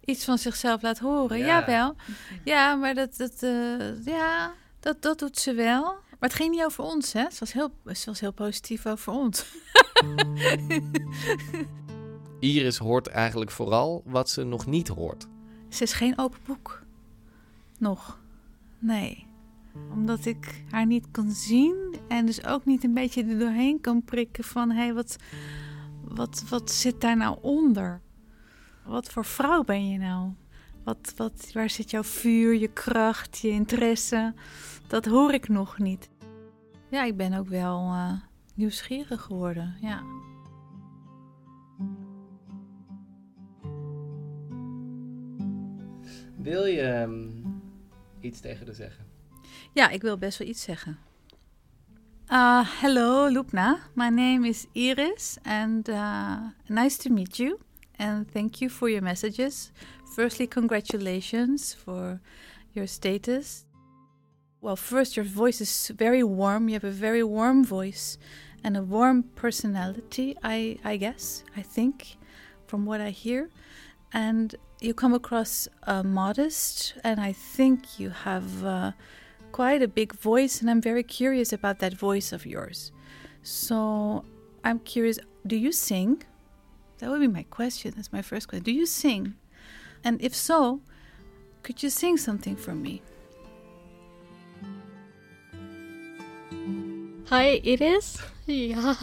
Iets 0.05 0.25
van 0.25 0.37
zichzelf 0.37 0.81
laat 0.81 0.99
horen. 0.99 1.37
Ja. 1.37 1.45
Jawel. 1.45 1.95
Ja, 2.43 2.75
maar 2.75 2.93
dat, 2.95 3.17
dat, 3.17 3.43
eh, 3.43 4.05
ja, 4.05 4.53
dat, 4.79 5.01
dat 5.01 5.19
doet 5.19 5.37
ze 5.39 5.53
wel. 5.53 5.83
Maar 5.83 6.29
het 6.29 6.33
ging 6.33 6.51
niet 6.51 6.63
over 6.63 6.83
ons, 6.83 7.13
hè? 7.13 7.21
Het 7.21 7.39
was 7.39 7.53
heel, 7.53 7.71
het 7.85 8.05
was 8.05 8.19
heel 8.19 8.33
positief 8.33 8.85
over 8.85 9.13
ons. 9.13 9.45
Iris 12.39 12.77
hoort 12.77 13.07
eigenlijk 13.07 13.51
vooral 13.51 14.03
wat 14.05 14.29
ze 14.29 14.43
nog 14.43 14.65
niet 14.65 14.87
hoort. 14.87 15.27
Ze 15.69 15.83
is 15.83 15.93
geen 15.93 16.17
open 16.17 16.39
boek. 16.45 16.83
Nog. 17.77 18.19
Nee. 18.79 19.27
Omdat 19.91 20.25
ik 20.25 20.63
haar 20.69 20.85
niet 20.85 21.11
kan 21.11 21.31
zien 21.31 21.95
en 22.07 22.25
dus 22.25 22.45
ook 22.45 22.65
niet 22.65 22.83
een 22.83 22.93
beetje 22.93 23.23
er 23.23 23.39
doorheen 23.39 23.81
kan 23.81 24.03
prikken 24.03 24.43
van 24.43 24.71
hé, 24.71 24.83
hey, 24.83 24.93
wat, 24.93 25.15
wat, 26.03 26.43
wat 26.49 26.71
zit 26.71 27.01
daar 27.01 27.17
nou 27.17 27.37
onder? 27.41 28.01
Wat 28.85 29.09
voor 29.09 29.25
vrouw 29.25 29.63
ben 29.63 29.89
je 29.89 29.97
nou? 29.97 30.31
Wat, 30.83 31.13
wat, 31.15 31.49
waar 31.53 31.69
zit 31.69 31.91
jouw 31.91 32.03
vuur, 32.03 32.55
je 32.55 32.67
kracht, 32.67 33.37
je 33.37 33.49
interesse? 33.49 34.33
Dat 34.87 35.05
hoor 35.05 35.33
ik 35.33 35.49
nog 35.49 35.77
niet. 35.77 36.09
Ja, 36.89 37.03
ik 37.03 37.17
ben 37.17 37.33
ook 37.33 37.47
wel 37.47 37.77
eh, 37.77 38.11
nieuwsgierig 38.55 39.21
geworden. 39.21 39.75
Ja. 39.81 40.03
Wil 46.45 46.65
je 46.65 46.81
ehm, 46.81 47.29
iets 48.19 48.39
tegen 48.39 48.65
haar 48.65 48.75
zeggen? 48.75 49.05
Ja, 49.73 49.89
ik 49.89 50.01
wil 50.01 50.17
best 50.17 50.37
wel 50.37 50.47
iets 50.47 50.61
zeggen. 50.61 50.97
Uh, 52.31 52.81
hello, 52.81 53.29
Lupna. 53.29 53.79
My 53.93 54.09
name 54.09 54.47
is 54.47 54.65
Iris, 54.71 55.37
and 55.43 55.89
uh, 55.89 56.37
nice 56.67 56.97
to 56.97 57.13
meet 57.13 57.37
you. 57.37 57.57
And 57.97 58.31
thank 58.31 58.55
you 58.55 58.71
for 58.71 58.89
your 58.89 59.03
messages. 59.03 59.71
Firstly, 60.13 60.47
congratulations 60.47 61.73
for 61.73 62.19
your 62.71 62.87
status. 62.87 63.65
Well, 64.59 64.75
first, 64.75 65.15
your 65.15 65.27
voice 65.27 65.61
is 65.61 65.91
very 65.95 66.23
warm. 66.23 66.67
You 66.67 66.73
have 66.73 66.87
a 66.87 66.99
very 66.99 67.23
warm 67.23 67.65
voice 67.65 68.17
and 68.63 68.77
a 68.77 68.83
warm 68.83 69.23
personality, 69.35 70.35
I, 70.43 70.77
I 70.83 70.97
guess, 70.97 71.43
I 71.57 71.63
think, 71.63 72.17
from 72.67 72.85
what 72.85 73.01
I 73.01 73.09
hear. 73.09 73.49
And 74.11 74.55
you 74.81 74.93
come 74.93 75.13
across 75.13 75.67
uh, 75.83 76.03
modest, 76.03 76.95
and 77.03 77.19
I 77.19 77.33
think 77.33 77.99
you 77.99 78.09
have. 78.09 78.65
Uh, 78.65 78.91
quite 79.55 79.81
a 79.81 79.87
big 79.87 80.13
voice, 80.13 80.59
and 80.59 80.69
I'm 80.69 80.81
very 80.81 81.01
curious 81.01 81.53
about 81.53 81.79
that 81.79 81.93
voice 81.93 82.33
of 82.33 82.45
yours. 82.45 82.91
So 83.41 84.25
I'm 84.65 84.79
curious 84.79 85.17
do 85.47 85.55
you 85.55 85.71
sing? 85.71 86.23
That 86.97 87.09
would 87.09 87.21
be 87.21 87.27
my 87.27 87.43
question. 87.43 87.93
That's 87.95 88.11
my 88.11 88.21
first 88.21 88.49
question. 88.49 88.65
Do 88.65 88.73
you 88.73 88.85
sing? 88.85 89.35
And 90.03 90.21
if 90.21 90.35
so, 90.35 90.81
could 91.63 91.81
you 91.81 91.89
sing 91.89 92.17
something 92.17 92.57
for 92.57 92.75
me? 92.75 93.01
Hi, 97.29 97.61
Iris. 97.65 98.17
Yeah, 98.47 98.95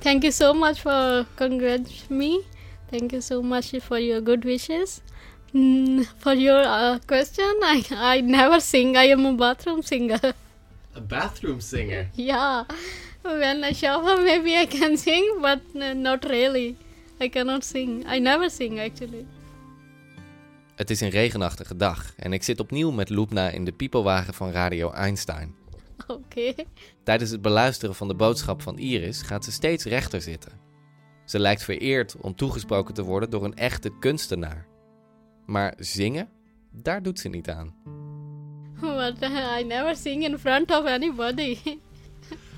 thank 0.00 0.22
you 0.22 0.30
so 0.30 0.54
much 0.54 0.80
for 0.82 1.26
congratulating 1.34 2.16
me. 2.16 2.44
Thank 2.88 3.12
you 3.12 3.20
so 3.20 3.42
much 3.42 3.74
for 3.80 3.98
your 3.98 4.20
good 4.20 4.44
wishes. 4.44 5.02
Mm, 5.52 6.04
for 6.18 6.34
your 6.34 6.62
uh, 6.62 6.98
question, 7.06 7.54
I 7.62 7.82
I 8.16 8.20
never 8.20 8.60
sing. 8.60 8.96
I 8.96 9.10
am 9.10 9.26
a 9.26 9.34
bathroom 9.34 9.82
singer. 9.82 10.20
A 10.96 11.00
bathroom 11.00 11.60
singer. 11.60 12.08
yeah, 12.14 12.64
when 13.22 13.64
I 13.64 13.72
shower, 13.74 14.16
maybe 14.22 14.54
I 14.62 14.66
can 14.66 14.96
sing, 14.96 15.40
but 15.40 15.60
not 15.94 16.24
really. 16.24 16.76
I 17.20 17.28
cannot 17.28 17.64
sing. 17.64 18.04
I 18.14 18.18
never 18.18 18.50
sing 18.50 18.80
actually. 18.80 19.26
Het 20.74 20.90
is 20.90 21.00
een 21.00 21.10
regenachtige 21.10 21.76
dag 21.76 22.12
en 22.16 22.32
ik 22.32 22.42
zit 22.42 22.60
opnieuw 22.60 22.90
met 22.90 23.10
Loepna 23.10 23.48
in 23.48 23.64
de 23.64 23.72
piepelwagen 23.72 24.34
van 24.34 24.50
Radio 24.50 24.90
Einstein. 24.90 25.54
Okay. 26.06 26.54
Tijdens 27.04 27.30
het 27.30 27.42
beluisteren 27.42 27.94
van 27.94 28.08
de 28.08 28.14
boodschap 28.14 28.62
van 28.62 28.78
Iris 28.78 29.22
gaat 29.22 29.44
ze 29.44 29.52
steeds 29.52 29.84
rechter 29.84 30.20
zitten. 30.22 30.52
Ze 31.24 31.38
lijkt 31.38 31.62
vereerd 31.62 32.16
om 32.20 32.34
toegesproken 32.34 32.94
te 32.94 33.02
worden 33.02 33.30
door 33.30 33.44
een 33.44 33.56
echte 33.56 33.90
kunstenaar. 34.00 34.66
Maar 35.46 35.74
zingen, 35.78 36.28
daar 36.70 37.02
doet 37.02 37.18
ze 37.18 37.28
niet 37.28 37.50
aan. 37.50 37.74
But 38.80 39.22
uh, 39.22 39.58
I 39.60 39.64
never 39.64 39.96
sing 39.96 40.24
in 40.24 40.38
front 40.38 40.70
of 40.70 40.84
anybody, 40.84 41.58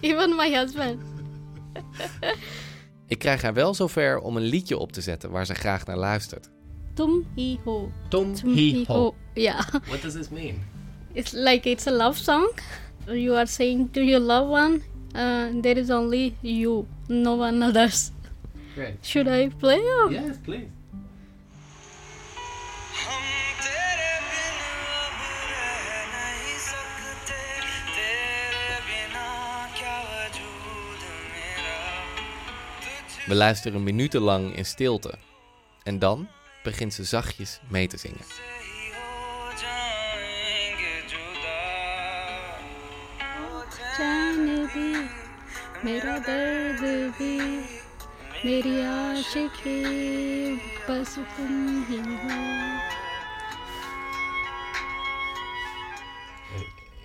even 0.00 0.37
my 0.37 0.54
husband. 0.54 1.02
Ik 3.07 3.18
krijg 3.18 3.42
haar 3.42 3.54
wel 3.54 3.75
zover 3.75 4.18
om 4.18 4.37
een 4.37 4.42
liedje 4.42 4.78
op 4.78 4.92
te 4.92 5.00
zetten 5.00 5.30
waar 5.30 5.47
ze 5.47 5.54
graag 5.54 5.87
naar 5.87 5.97
luistert. 5.97 6.50
Tum 6.95 7.26
hi 7.35 7.59
ho. 7.64 7.92
Tum 8.09 8.35
Tum 8.35 8.49
hi 8.49 8.85
ho. 8.87 9.14
Yeah. 9.35 9.61
What 9.87 10.02
does 10.02 10.12
this 10.12 10.28
mean? 10.28 10.62
It's 11.12 11.33
like 11.33 11.71
it's 11.71 11.87
a 11.87 11.92
love 11.92 12.18
song. 12.18 12.50
You 13.07 13.37
are 13.37 13.47
saying 13.47 13.92
to 13.92 14.00
your 14.00 14.21
loved 14.21 14.50
one, 14.50 14.83
uh, 15.14 15.62
there 15.62 15.80
is 15.80 15.90
only 15.90 16.37
you, 16.40 16.87
no 17.07 17.37
one 17.37 17.62
others. 17.62 18.11
Great. 18.75 18.95
Should 19.02 19.28
I 19.28 19.49
play? 19.49 19.78
Or? 19.78 20.12
Yes, 20.12 20.37
please. 20.42 20.68
We 33.28 33.35
luisteren 33.35 33.82
minutenlang 33.82 34.56
in 34.56 34.64
stilte. 34.64 35.14
En 35.82 35.99
dan 35.99 36.28
begint 36.62 36.94
ze 36.94 37.04
zachtjes 37.04 37.61
mee 37.68 37.87
te 37.87 37.97
zingen. 37.97 38.25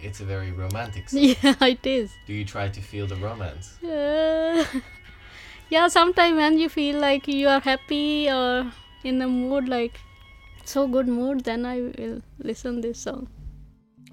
It's 0.02 0.20
a 0.20 0.26
very 0.26 0.52
romantic 0.52 1.10
song. 1.10 1.20
Yeah, 1.42 1.68
it 1.68 1.86
is. 1.86 2.12
Do 2.26 2.34
you 2.34 2.46
try 2.46 2.70
to 2.70 2.82
feel 2.82 3.08
the 3.08 3.16
romance? 3.16 3.70
yeah, 5.74 5.90
sometimes 5.90 6.36
when 6.36 6.60
you 6.60 6.70
feel 6.70 7.00
like 7.00 7.32
you 7.32 7.48
are 7.48 7.62
happy 7.64 8.30
or 8.30 8.72
in 9.04 9.22
a 9.22 9.28
mood 9.28 9.68
like 9.68 10.00
so 10.64 10.88
good 10.88 11.08
mood, 11.08 11.44
then 11.44 11.66
I 11.66 11.82
will 11.82 12.22
listen 12.38 12.82
this 12.82 13.02
song. 13.02 13.28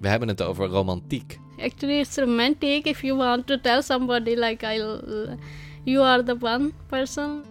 We 0.00 0.08
hebben 0.08 0.28
het 0.28 0.42
over 0.42 0.66
romantiek. 0.66 1.38
Actually, 1.58 1.98
it's 1.98 2.16
romantic 2.16 2.86
if 2.86 3.02
you 3.02 3.16
want 3.16 3.46
to 3.46 3.60
tell 3.60 3.82
somebody 3.82 4.36
like 4.36 4.66
I, 4.66 4.76
you 5.84 6.02
are 6.02 6.22
the 6.22 6.36
one 6.40 6.72
person. 6.86 7.44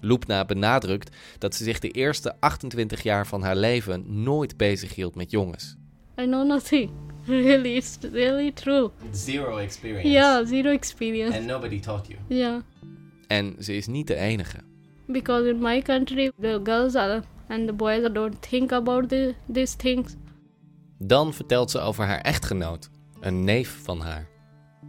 Loepna 0.00 0.44
benadrukt 0.44 1.16
dat 1.38 1.54
ze 1.54 1.64
zich 1.64 1.78
de 1.78 1.90
eerste 1.90 2.36
28 2.40 3.02
jaar 3.02 3.26
van 3.26 3.42
haar 3.42 3.56
leven 3.56 4.22
nooit 4.22 4.56
bezighield 4.56 5.14
met 5.14 5.30
jongens. 5.30 5.76
I 6.20 6.24
know 6.24 6.46
nothing. 6.46 6.90
Really, 7.26 7.76
it's 7.76 7.98
really 8.12 8.52
true. 8.52 8.90
Zero 9.12 9.56
experience. 9.56 10.08
Yeah, 10.08 10.46
zero 10.46 10.70
experience. 10.70 11.36
And 11.36 11.46
nobody 11.46 11.80
taught 11.80 12.06
you. 12.06 12.18
Yeah, 12.28 12.60
En 13.28 13.56
ze 13.60 13.76
is 13.76 13.86
niet 13.86 14.06
de 14.06 14.14
enige. 14.16 14.56
because 15.08 15.48
in 15.48 15.60
my 15.60 15.80
country, 15.82 16.30
the 16.38 16.60
girls 16.62 16.94
are 16.94 17.22
and 17.48 17.66
the 17.66 17.72
boys 17.72 18.06
don't 18.12 18.42
think 18.42 18.72
about 18.72 19.08
the, 19.08 19.34
these 19.48 19.76
things. 19.76 20.16
Dan 20.98 21.34
vertelt 21.34 21.70
ze 21.70 21.80
over 21.80 22.04
haar 22.06 22.20
echtgenoot, 22.20 22.90
een 23.20 23.44
neef 23.44 23.78
van 23.82 24.00
haar. 24.00 24.26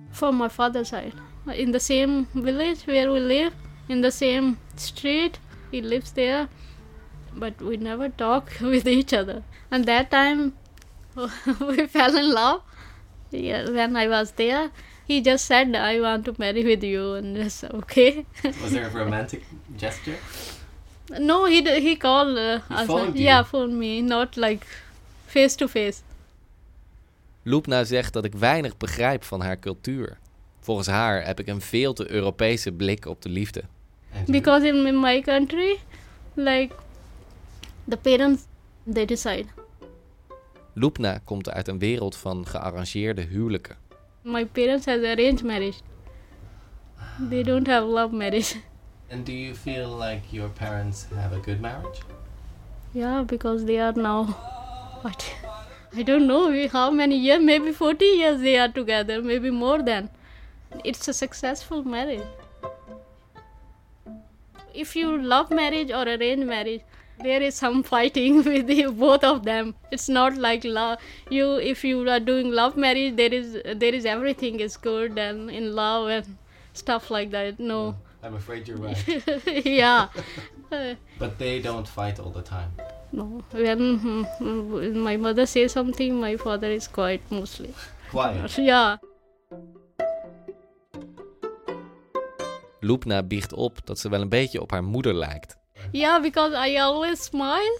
From 0.09 0.37
my 0.37 0.49
father's 0.49 0.87
side, 0.87 1.13
in 1.45 1.71
the 1.71 1.79
same 1.79 2.25
village 2.33 2.85
where 2.85 3.11
we 3.11 3.19
live, 3.19 3.51
in 3.87 4.01
the 4.01 4.11
same 4.11 4.55
street, 4.75 5.39
he 5.71 5.81
lives 5.81 6.11
there, 6.11 6.47
but 7.33 7.53
we 7.57 7.75
never 7.77 8.11
talk 8.15 8.49
with 8.73 8.85
each 8.85 9.13
other. 9.13 9.43
And 9.69 9.85
that 9.85 10.09
time, 10.09 10.53
we 11.67 11.87
fell 11.87 12.17
in 12.17 12.33
love. 12.33 12.61
Yeah, 13.31 13.69
when 13.69 13.95
I 13.95 14.07
was 14.07 14.31
there, 14.31 14.71
he 15.09 15.21
just 15.21 15.45
said, 15.45 15.75
"I 15.75 15.99
want 15.99 16.23
to 16.25 16.33
marry 16.37 16.63
with 16.63 16.83
you," 16.83 17.15
and 17.17 17.35
just 17.35 17.63
okay. 17.73 18.25
Was 18.61 18.71
there 18.71 18.85
a 18.85 18.89
romantic 19.03 19.41
gesture? 19.77 20.17
no, 21.19 21.45
he 21.45 21.61
d- 21.61 21.79
he 21.81 21.97
called. 21.97 22.37
Uh, 22.37 22.59
He 22.77 22.85
phoned 22.85 23.15
you? 23.15 23.23
yeah, 23.23 23.43
phoned 23.45 23.73
me, 23.77 24.01
not 24.01 24.35
like 24.35 24.65
face 25.25 25.55
to 25.55 25.67
face. 25.67 26.01
Loepna 27.43 27.83
zegt 27.83 28.13
dat 28.13 28.25
ik 28.25 28.33
weinig 28.35 28.77
begrijp 28.77 29.23
van 29.23 29.41
haar 29.41 29.59
cultuur. 29.59 30.17
Volgens 30.59 30.87
haar 30.87 31.25
heb 31.25 31.39
ik 31.39 31.47
een 31.47 31.61
veel 31.61 31.93
te 31.93 32.11
Europese 32.11 32.71
blik 32.71 33.05
op 33.05 33.21
de 33.21 33.29
liefde. 33.29 33.63
Because 34.25 34.67
in, 34.67 34.85
in 34.87 34.99
my 34.99 35.21
country, 35.21 35.77
like 36.33 36.75
the 37.89 37.97
parents, 37.97 38.41
they 38.93 39.05
decide. 39.05 39.45
Loepna 40.73 41.19
komt 41.23 41.49
uit 41.49 41.67
een 41.67 41.79
wereld 41.79 42.15
van 42.15 42.47
gearrangeerde 42.47 43.21
huwelijken. 43.21 43.75
My 44.29 44.43
parents 44.43 44.85
has 44.85 45.01
arranged 45.01 45.43
marriage. 45.43 45.77
They 47.19 47.41
don't 47.41 47.67
have 47.67 47.83
love 47.83 48.13
marriage. 48.13 48.55
And 49.11 49.25
do 49.25 49.33
you 49.33 49.55
feel 49.55 49.89
like 50.01 50.31
your 50.31 50.49
parents 50.49 51.07
have 51.19 51.33
a 51.33 51.39
good 51.39 51.59
marriage? 51.59 52.01
Yeah, 52.93 53.23
because 53.23 53.65
they 53.65 53.79
are 53.79 53.93
now 53.93 54.25
what? 55.05 55.25
I 55.95 56.03
don't 56.03 56.27
know 56.27 56.67
how 56.67 56.91
many 56.91 57.17
years, 57.17 57.41
maybe 57.41 57.71
40 57.71 58.05
years 58.05 58.39
they 58.41 58.55
are 58.59 58.67
together, 58.67 59.19
maybe 59.23 59.49
more 59.49 59.81
than. 59.81 60.11
It's 60.83 61.07
a 61.07 61.13
successful 61.13 61.83
marriage. 61.83 62.27
If 64.75 64.95
you 64.95 65.17
love 65.19 65.49
marriage 65.49 65.89
or 65.89 66.03
arrange 66.03 66.45
marriage, 66.45 66.81
there 67.21 67.41
is 67.41 67.55
some 67.55 67.83
fighting 67.83 68.43
with 68.43 68.67
the, 68.67 68.87
both 68.87 69.23
of 69.23 69.43
them. 69.43 69.75
It's 69.91 70.09
not 70.09 70.37
like 70.37 70.63
love. 70.63 70.99
You, 71.29 71.55
if 71.55 71.83
you 71.83 72.09
are 72.09 72.19
doing 72.19 72.51
love 72.51 72.77
marriage, 72.77 73.15
there 73.15 73.33
is 73.33 73.53
there 73.75 73.93
is 73.93 74.05
everything 74.05 74.59
is 74.59 74.77
good 74.77 75.17
and 75.17 75.49
in 75.49 75.75
love 75.75 76.09
and 76.09 76.37
stuff 76.73 77.11
like 77.11 77.31
that. 77.31 77.59
No, 77.59 77.95
I'm 78.23 78.35
afraid 78.35 78.67
you're 78.67 78.77
right. 78.77 78.97
yeah. 79.65 80.07
But 81.17 81.39
they 81.39 81.59
don't 81.61 81.87
fight 81.87 82.19
all 82.19 82.31
the 82.31 82.43
time. 82.43 82.71
No, 83.11 83.43
when 83.51 84.25
mm, 84.39 84.95
my 84.95 85.17
mother 85.17 85.47
says 85.47 85.71
something, 85.71 86.19
my 86.19 86.37
father 86.37 86.69
is 86.69 86.87
quiet 86.87 87.21
mostly. 87.29 87.73
Quiet. 88.11 88.57
Yeah. 88.57 88.97
Loepna 92.81 93.23
biecht 93.23 93.53
op 93.53 93.85
dat 93.85 93.99
ze 93.99 94.09
wel 94.09 94.21
een 94.21 94.29
beetje 94.29 94.61
op 94.61 94.71
haar 94.71 94.83
moeder 94.83 95.13
lijkt. 95.13 95.58
Yeah, 95.91 96.19
because 96.19 96.53
I 96.53 96.75
always 96.77 97.19
smile. 97.19 97.75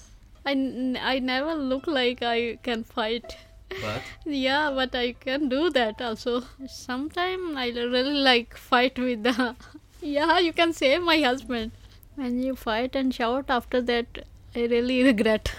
I, 0.45 0.51
n- 0.51 0.97
I 1.01 1.19
never 1.19 1.53
look 1.55 1.87
like 1.87 2.21
I 2.21 2.57
can 2.63 2.83
fight. 2.83 3.37
But 3.81 4.01
Yeah, 4.25 4.71
but 4.73 4.95
I 4.95 5.13
can 5.13 5.49
do 5.49 5.69
that 5.71 6.01
also. 6.01 6.43
Sometimes 6.67 7.55
I 7.55 7.67
really 7.69 8.13
like 8.29 8.55
fight 8.57 8.97
with 8.99 9.23
the. 9.23 9.55
Yeah, 10.01 10.39
you 10.39 10.53
can 10.53 10.71
say 10.73 10.97
my 10.97 11.19
husband. 11.21 11.71
When 12.15 12.41
you 12.41 12.55
fight 12.55 12.95
and 12.95 13.13
shout 13.13 13.45
after 13.49 13.81
that, 13.81 14.25
I 14.55 14.61
really 14.65 15.03
regret. 15.11 15.53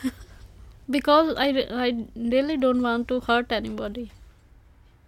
because 0.89 1.35
I, 1.37 1.49
I 1.71 2.07
really 2.17 2.57
don't 2.57 2.83
want 2.83 3.09
to 3.09 3.21
hurt 3.21 3.53
anybody. 3.53 4.11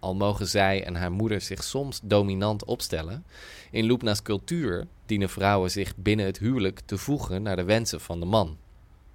Al 0.02 0.14
mogen 0.14 0.46
zij 0.46 0.84
en 0.84 0.94
haar 0.94 1.12
moeder 1.12 1.40
zich 1.40 1.64
soms 1.64 2.00
dominant 2.02 2.64
opstellen, 2.64 3.24
in 3.70 3.86
Loepna's 3.86 4.22
cultuur 4.22 4.86
dienen 5.06 5.28
vrouwen 5.28 5.70
zich 5.70 5.96
binnen 5.96 6.26
het 6.26 6.38
huwelijk 6.38 6.80
te 6.80 6.98
voegen 6.98 7.42
naar 7.42 7.56
de 7.56 7.64
wensen 7.64 8.00
van 8.00 8.20
de 8.20 8.26
man. 8.26 8.56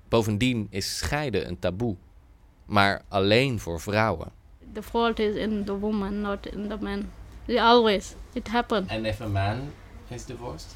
Bovendien 0.09 0.67
is 0.69 0.97
scheiden 0.97 1.47
een 1.47 1.59
taboe, 1.59 1.95
maar 2.65 3.01
alleen 3.07 3.59
voor 3.59 3.79
vrouwen. 3.79 4.31
the 4.73 4.81
fault 4.81 5.19
is 5.19 5.35
in 5.35 5.65
the 5.65 5.73
woman, 5.73 6.21
not 6.21 6.45
in 6.45 6.69
the 6.69 6.77
man. 6.77 7.09
Always 7.59 8.15
it 8.33 8.47
happened. 8.47 8.91
and 8.91 9.05
if 9.05 9.21
a 9.21 9.27
man 9.27 9.73
is 10.09 10.25
divorced? 10.25 10.75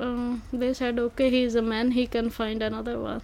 Uh, 0.00 0.36
they 0.52 0.72
said, 0.72 0.98
okay, 0.98 1.30
he's 1.30 1.54
a 1.54 1.62
man, 1.62 1.90
he 1.90 2.06
can 2.06 2.30
find 2.30 2.62
another 2.62 2.98
one. 2.98 3.20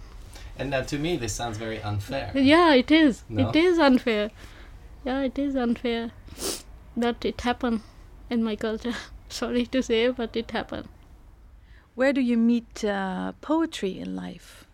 And 0.57 0.69
now 0.69 0.83
to 0.83 0.97
me 0.97 1.17
this 1.17 1.33
sounds 1.33 1.57
very 1.57 1.81
unfair. 1.81 2.31
Yeah, 2.33 2.75
it 2.75 2.91
is. 2.91 3.23
No? 3.27 3.49
It 3.49 3.55
is 3.55 3.77
unfair. 3.77 4.29
Yeah, 5.05 5.23
it 5.23 5.37
is 5.37 5.55
unfair 5.55 6.11
that 6.95 7.25
it 7.25 7.41
happened 7.41 7.81
in 8.29 8.43
my 8.43 8.55
culture. 8.55 8.95
Sorry 9.27 9.65
to 9.65 9.81
say, 9.81 10.11
but 10.11 10.35
it 10.35 10.51
happened. 10.51 10.87
Where 11.95 12.13
do 12.13 12.21
you 12.21 12.37
meet 12.37 12.83
uh, 12.83 13.31
poetry 13.39 13.99
in 13.99 14.15
life? 14.15 14.65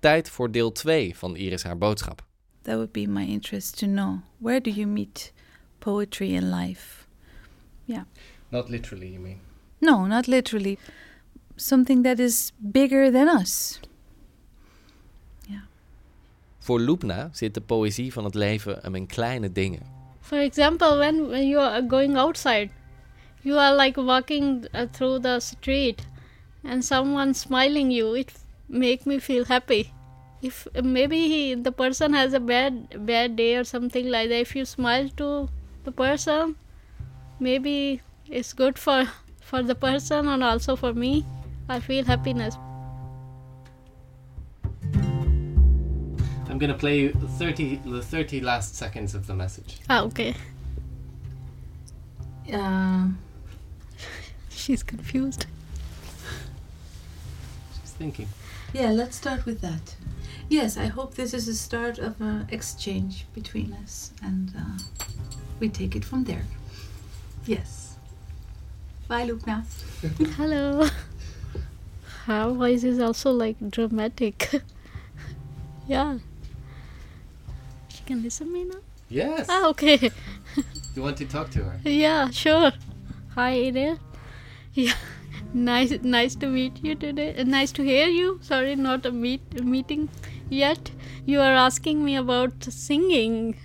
Tijd 0.00 0.30
voor 0.30 0.50
deel 0.50 0.72
2 0.72 1.16
van 1.16 1.36
Iris 1.36 1.62
haar 1.62 1.78
boodschap. 1.78 2.22
That 2.62 2.74
would 2.74 2.92
be 2.92 3.06
my 3.06 3.26
interest 3.26 3.78
to 3.78 3.86
know. 3.86 4.18
Where 4.38 4.60
do 4.60 4.70
you 4.70 4.86
meet 4.86 5.32
poetry 5.78 6.34
in 6.34 6.50
life? 6.50 7.04
Not 8.48 8.68
literally, 8.68 9.08
you 9.08 9.20
mean? 9.20 9.40
No, 9.80 10.06
not 10.06 10.26
literally. 10.26 10.78
Something 11.56 12.04
that 12.04 12.18
is 12.18 12.52
bigger 12.56 13.10
than 13.10 13.28
us. 13.40 13.80
Voor 16.58 16.80
Loepna 16.80 17.28
zit 17.32 17.54
de 17.54 17.60
poëzie 17.60 18.12
van 18.12 18.24
het 18.24 18.34
leven 18.34 18.78
hem 18.82 18.94
in 18.94 19.06
kleine 19.06 19.52
dingen. 19.52 19.82
For 20.24 20.40
example, 20.40 20.98
when, 20.98 21.28
when 21.28 21.46
you 21.46 21.60
are 21.60 21.82
going 21.82 22.16
outside, 22.16 22.70
you 23.42 23.58
are 23.58 23.74
like 23.74 23.98
walking 23.98 24.66
uh, 24.72 24.86
through 24.86 25.18
the 25.18 25.38
street, 25.40 26.06
and 26.64 26.82
someone 26.82 27.34
smiling 27.34 27.90
you. 27.90 28.14
It 28.14 28.32
make 28.66 29.04
me 29.04 29.18
feel 29.18 29.44
happy. 29.44 29.92
If 30.40 30.66
maybe 30.82 31.28
he, 31.28 31.54
the 31.54 31.72
person 31.72 32.14
has 32.14 32.32
a 32.32 32.40
bad 32.40 33.06
bad 33.06 33.36
day 33.36 33.56
or 33.56 33.64
something 33.64 34.10
like 34.10 34.30
that, 34.30 34.40
if 34.40 34.56
you 34.56 34.64
smile 34.64 35.10
to 35.18 35.50
the 35.84 35.92
person, 35.92 36.56
maybe 37.38 38.00
it's 38.26 38.54
good 38.54 38.78
for 38.78 39.04
for 39.42 39.62
the 39.62 39.74
person 39.74 40.26
and 40.26 40.42
also 40.42 40.74
for 40.74 40.94
me. 40.94 41.26
I 41.68 41.80
feel 41.80 42.04
happiness. 42.04 42.56
I'm 46.54 46.60
gonna 46.60 46.72
play 46.72 47.08
the 47.08 47.26
30, 47.26 47.80
the 47.84 48.00
30 48.00 48.40
last 48.40 48.76
seconds 48.76 49.16
of 49.16 49.26
the 49.26 49.34
message. 49.34 49.80
Ah, 49.90 50.02
okay. 50.02 50.36
Uh, 52.52 53.08
She's 54.50 54.84
confused. 54.84 55.46
She's 57.80 57.90
thinking. 57.94 58.28
Yeah, 58.72 58.92
let's 58.92 59.16
start 59.16 59.46
with 59.46 59.62
that. 59.62 59.96
Yes, 60.48 60.76
I 60.76 60.86
hope 60.86 61.16
this 61.16 61.34
is 61.34 61.46
the 61.46 61.54
start 61.54 61.98
of 61.98 62.20
an 62.20 62.46
exchange 62.52 63.26
between 63.34 63.72
us 63.82 64.12
and 64.22 64.52
uh, 64.56 65.04
we 65.58 65.68
take 65.68 65.96
it 65.96 66.04
from 66.04 66.22
there. 66.22 66.44
Yes. 67.46 67.96
Bye, 69.08 69.26
Lupna. 69.28 69.64
Hello. 70.36 70.86
Her 72.26 72.50
voice 72.50 72.84
is 72.84 73.00
also 73.00 73.32
like 73.32 73.56
dramatic. 73.72 74.62
yeah. 75.88 76.18
Can 78.06 78.22
listen 78.22 78.52
me 78.52 78.64
now? 78.64 78.80
Yes. 79.08 79.46
Ah, 79.48 79.68
okay. 79.68 80.10
You 80.94 81.02
want 81.02 81.16
to 81.18 81.26
talk 81.26 81.50
to 81.50 81.64
her? 81.64 81.80
yeah, 81.90 82.30
sure. 82.30 82.72
Hi 83.34 83.70
there. 83.70 83.98
Yeah. 84.74 84.94
Nice 85.52 85.92
nice 86.02 86.34
to 86.42 86.46
meet 86.48 86.78
you 86.84 86.94
today. 86.96 87.34
Uh, 87.38 87.44
nice 87.44 87.70
to 87.72 87.82
hear 87.82 88.06
you. 88.08 88.38
Sorry 88.42 88.74
not 88.76 89.06
a 89.06 89.12
meet 89.12 89.42
a 89.58 89.62
meeting 89.62 90.08
yet. 90.48 90.90
You 91.26 91.40
are 91.40 91.54
asking 91.54 92.04
me 92.04 92.16
about 92.16 92.64
singing. 92.76 93.56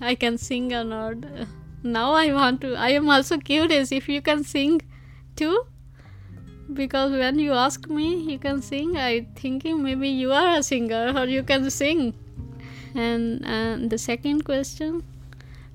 I 0.00 0.14
can 0.14 0.38
sing 0.38 0.72
or 0.80 0.84
not. 0.84 1.24
Uh, 1.24 1.46
Now 1.82 2.12
I 2.12 2.32
want 2.32 2.60
to 2.62 2.74
I 2.88 2.90
am 2.96 3.08
also 3.10 3.38
curious 3.38 3.90
if 4.00 4.08
you 4.08 4.20
can 4.22 4.44
sing 4.44 4.80
too 5.36 5.54
because 6.80 7.12
when 7.22 7.38
you 7.44 7.52
ask 7.62 7.88
me 8.00 8.04
you 8.32 8.36
can 8.42 8.60
sing 8.66 8.92
i 8.96 9.26
thinking 9.40 9.80
maybe 9.86 10.08
you 10.08 10.30
are 10.40 10.50
a 10.58 10.62
singer 10.68 11.00
or 11.22 11.24
you 11.32 11.42
can 11.48 11.66
sing 11.76 12.04
And 12.94 13.44
uh, 13.44 13.88
the 13.88 13.98
second 13.98 14.44
question, 14.44 15.02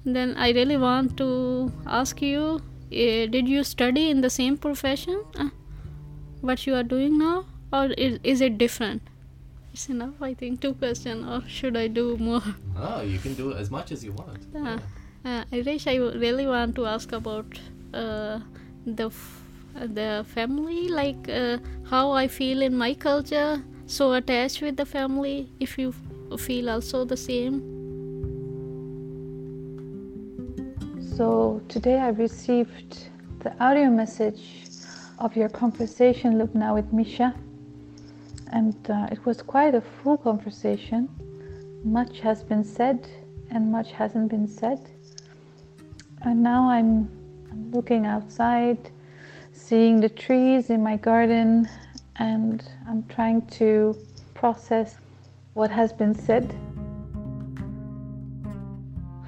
then 0.06 0.36
I 0.38 0.51
really 0.51 0.77
want 0.77 1.17
to 1.17 1.71
ask 1.86 2.21
you: 2.21 2.62
uh, 2.91 3.25
Did 3.36 3.47
you 3.47 3.63
study 3.63 4.10
in 4.10 4.21
the 4.21 4.30
same 4.30 4.58
profession, 4.58 5.23
uh, 5.38 5.49
what 6.41 6.65
you 6.67 6.75
are 6.75 6.84
doing 6.84 7.17
now, 7.17 7.45
or 7.73 7.86
is, 7.86 8.19
is 8.23 8.41
it 8.41 8.58
different? 8.58 9.01
It's 9.73 9.89
enough, 9.89 10.21
I 10.21 10.34
think. 10.34 10.62
Two 10.62 10.73
questions, 10.73 11.25
or 11.27 11.41
should 11.47 11.75
I 11.77 11.88
do 11.88 12.17
more? 12.17 12.43
Oh, 12.77 13.01
you 13.13 13.19
can 13.19 13.34
do 13.34 13.53
as 13.53 13.69
much 13.69 13.91
as 13.91 14.03
you 14.03 14.12
want. 14.12 14.39
Yeah. 14.53 14.80
Uh, 15.25 15.43
I 15.51 15.62
wish 15.62 15.88
I 15.88 15.95
really 15.97 16.47
want 16.47 16.75
to 16.75 16.86
ask 16.86 17.12
about 17.12 17.45
uh, 17.93 18.39
the 18.86 19.08
f- 19.08 19.41
the 19.75 20.25
family, 20.27 20.88
like 20.88 21.30
uh, 21.30 21.58
how 21.89 22.12
I 22.12 22.27
feel 22.27 22.62
in 22.62 22.75
my 22.75 22.93
culture, 22.93 23.62
so 23.86 24.13
attached 24.13 24.62
with 24.62 24.77
the 24.77 24.86
family. 24.86 25.51
If 25.60 25.77
you 25.77 25.93
feel 26.35 26.69
also 26.69 27.05
the 27.05 27.15
same. 27.15 27.61
So 31.15 31.61
today 31.69 31.99
I 31.99 32.09
received 32.09 33.09
the 33.39 33.55
audio 33.63 33.89
message 33.89 34.65
of 35.19 35.35
your 35.35 35.49
conversation, 35.49 36.33
Lubna, 36.33 36.73
with 36.73 36.91
Misha. 36.91 37.33
And 38.51 38.75
uh, 38.89 39.07
it 39.11 39.25
was 39.25 39.41
quite 39.41 39.75
a 39.75 39.81
full 39.81 40.17
conversation. 40.17 41.09
Much 41.83 42.19
has 42.19 42.43
been 42.43 42.63
said 42.63 43.07
and 43.49 43.71
much 43.71 43.91
hasn't 43.91 44.29
been 44.29 44.47
said. 44.47 44.79
And 46.21 46.43
now 46.43 46.69
I'm, 46.69 47.09
I'm 47.51 47.71
looking 47.71 48.05
outside, 48.05 48.91
seeing 49.53 49.99
the 50.01 50.09
trees 50.09 50.69
in 50.69 50.83
my 50.83 50.97
garden, 50.97 51.67
and 52.17 52.63
I'm 52.87 53.03
trying 53.07 53.45
to 53.47 53.95
process 54.33 54.97
what 55.58 55.72
has 55.72 55.91
been 55.91 56.13
said 56.13 56.48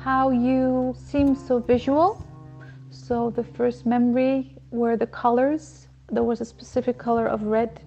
how 0.10 0.30
you 0.32 0.96
seem 0.98 1.36
so 1.36 1.60
visual. 1.60 2.26
So 2.90 3.30
the 3.30 3.44
first 3.44 3.86
memory 3.86 4.56
were 4.72 4.96
the 4.98 5.08
colors. 5.08 5.88
There 6.10 6.24
was 6.24 6.42
a 6.42 6.46
specific 6.46 6.98
color 6.98 7.28
of 7.28 7.44
red, 7.44 7.82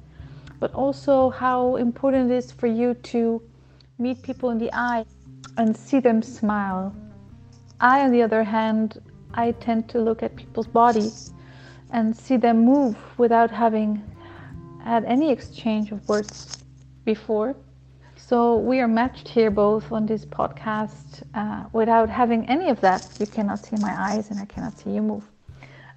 but 0.60 0.72
also 0.74 1.30
how 1.30 1.76
important 1.76 2.30
it 2.30 2.36
is 2.36 2.52
for 2.52 2.66
you 2.66 2.94
to 3.12 3.42
meet 3.98 4.22
people 4.22 4.50
in 4.50 4.58
the 4.58 4.70
eye 4.72 5.04
and 5.56 5.76
see 5.76 6.00
them 6.00 6.22
smile. 6.22 6.94
I, 7.80 8.02
on 8.04 8.12
the 8.12 8.22
other 8.22 8.44
hand, 8.44 9.00
I 9.34 9.52
tend 9.52 9.88
to 9.88 9.98
look 9.98 10.22
at 10.22 10.36
people's 10.36 10.68
bodies 10.68 11.32
and 11.90 12.14
see 12.14 12.36
them 12.36 12.64
move 12.64 12.96
without 13.18 13.50
having 13.50 14.02
had 14.84 15.04
any 15.06 15.30
exchange 15.30 15.92
of 15.92 16.06
words 16.08 16.58
before. 17.04 17.56
So 18.32 18.56
we 18.56 18.80
are 18.80 18.88
matched 18.88 19.28
here 19.28 19.50
both 19.50 19.92
on 19.92 20.06
this 20.06 20.24
podcast 20.24 21.22
uh, 21.34 21.64
without 21.74 22.08
having 22.08 22.48
any 22.48 22.70
of 22.70 22.80
that. 22.80 23.10
You 23.18 23.26
cannot 23.26 23.62
see 23.62 23.76
my 23.76 23.94
eyes 23.94 24.30
and 24.30 24.40
I 24.40 24.46
cannot 24.46 24.78
see 24.78 24.88
you 24.88 25.02
move. 25.02 25.24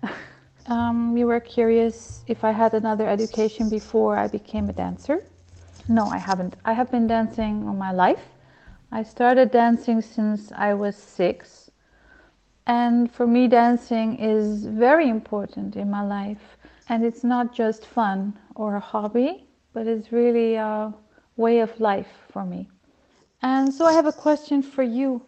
um, 0.68 1.16
you 1.16 1.28
were 1.28 1.40
curious 1.40 2.26
if 2.28 2.44
I 2.44 2.52
had 2.52 2.74
another 2.74 3.08
education 3.08 3.70
before 3.70 4.18
I 4.18 4.28
became 4.28 4.70
a 4.70 4.74
dancer. 4.74 5.24
No, 5.88 6.10
I 6.10 6.18
haven't. 6.18 6.58
I 6.66 6.74
have 6.74 6.92
been 6.92 7.08
dancing 7.08 7.66
all 7.66 7.74
my 7.74 7.94
life. 7.94 8.28
I 8.92 9.04
started 9.04 9.50
dancing 9.52 10.02
since 10.02 10.52
I 10.52 10.74
was 10.74 10.98
six. 10.98 11.72
And 12.68 13.10
for 13.10 13.26
me, 13.26 13.48
dancing 13.48 14.18
is 14.18 14.66
very 14.66 15.08
important 15.08 15.78
in 15.78 15.90
my 15.90 16.06
life. 16.06 16.58
And 16.90 17.06
it's 17.06 17.24
not 17.24 17.54
just 17.54 17.86
fun 17.86 18.38
or 18.56 18.76
a 18.76 18.82
hobby, 18.82 19.46
but 19.72 19.88
it's 19.88 20.12
really 20.12 20.56
a 20.56 20.94
way 21.38 21.60
of 21.60 21.80
life 21.80 22.08
for 22.32 22.46
me. 22.46 22.70
And 23.42 23.74
so 23.74 23.86
I 23.86 23.94
have 23.94 24.06
a 24.06 24.12
question 24.12 24.62
for 24.62 24.84
you 24.84 25.22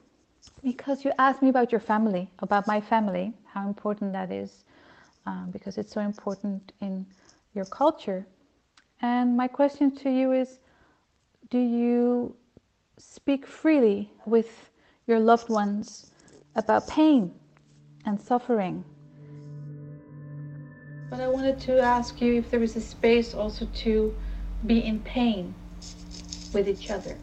because 0.63 1.06
you 1.06 1.12
asked 1.20 1.41
me 1.41 1.50
about 1.50 1.72
your 1.72 1.82
family, 1.82 2.30
about 2.39 2.67
my 2.67 2.82
family, 2.82 3.34
how 3.46 3.67
important 3.67 4.13
that 4.13 4.32
is, 4.32 4.63
um, 5.26 5.50
because 5.52 5.78
it's 5.78 5.93
so 5.93 6.02
important 6.02 6.72
in 6.82 7.06
your 7.54 7.65
culture. 7.65 8.26
And 9.02 9.38
my 9.38 9.48
question 9.48 9.96
to 9.98 10.10
you 10.10 10.32
is 10.32 10.60
Do 11.50 11.60
you 11.60 12.36
speak 12.98 13.46
freely 13.46 14.12
with 14.26 14.70
your 15.06 15.20
loved 15.20 15.50
ones 15.50 16.12
about 16.56 16.88
pain 16.88 17.34
and 18.06 18.20
suffering? 18.20 18.84
But 21.10 21.22
I 21.22 21.28
wanted 21.28 21.60
to 21.62 21.80
ask 21.80 22.20
you 22.22 22.34
if 22.34 22.50
there 22.50 22.63
is 22.63 22.76
a 22.76 22.82
space 22.82 23.34
also 23.34 23.65
to 23.86 24.15
be 24.65 24.84
in 24.84 25.00
pain 25.00 25.54
with 26.54 26.68
each 26.68 26.90
other. 26.92 27.16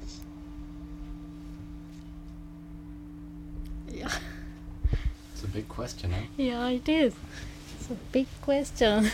Yeah. 3.88 4.10
It's 5.32 5.44
a 5.44 5.48
big 5.48 5.68
question, 5.68 6.12
huh? 6.12 6.26
Yeah, 6.36 6.68
it 6.68 6.88
is. 6.88 7.12
It's 7.78 7.90
a 7.90 7.96
big 8.10 8.26
question. 8.40 9.10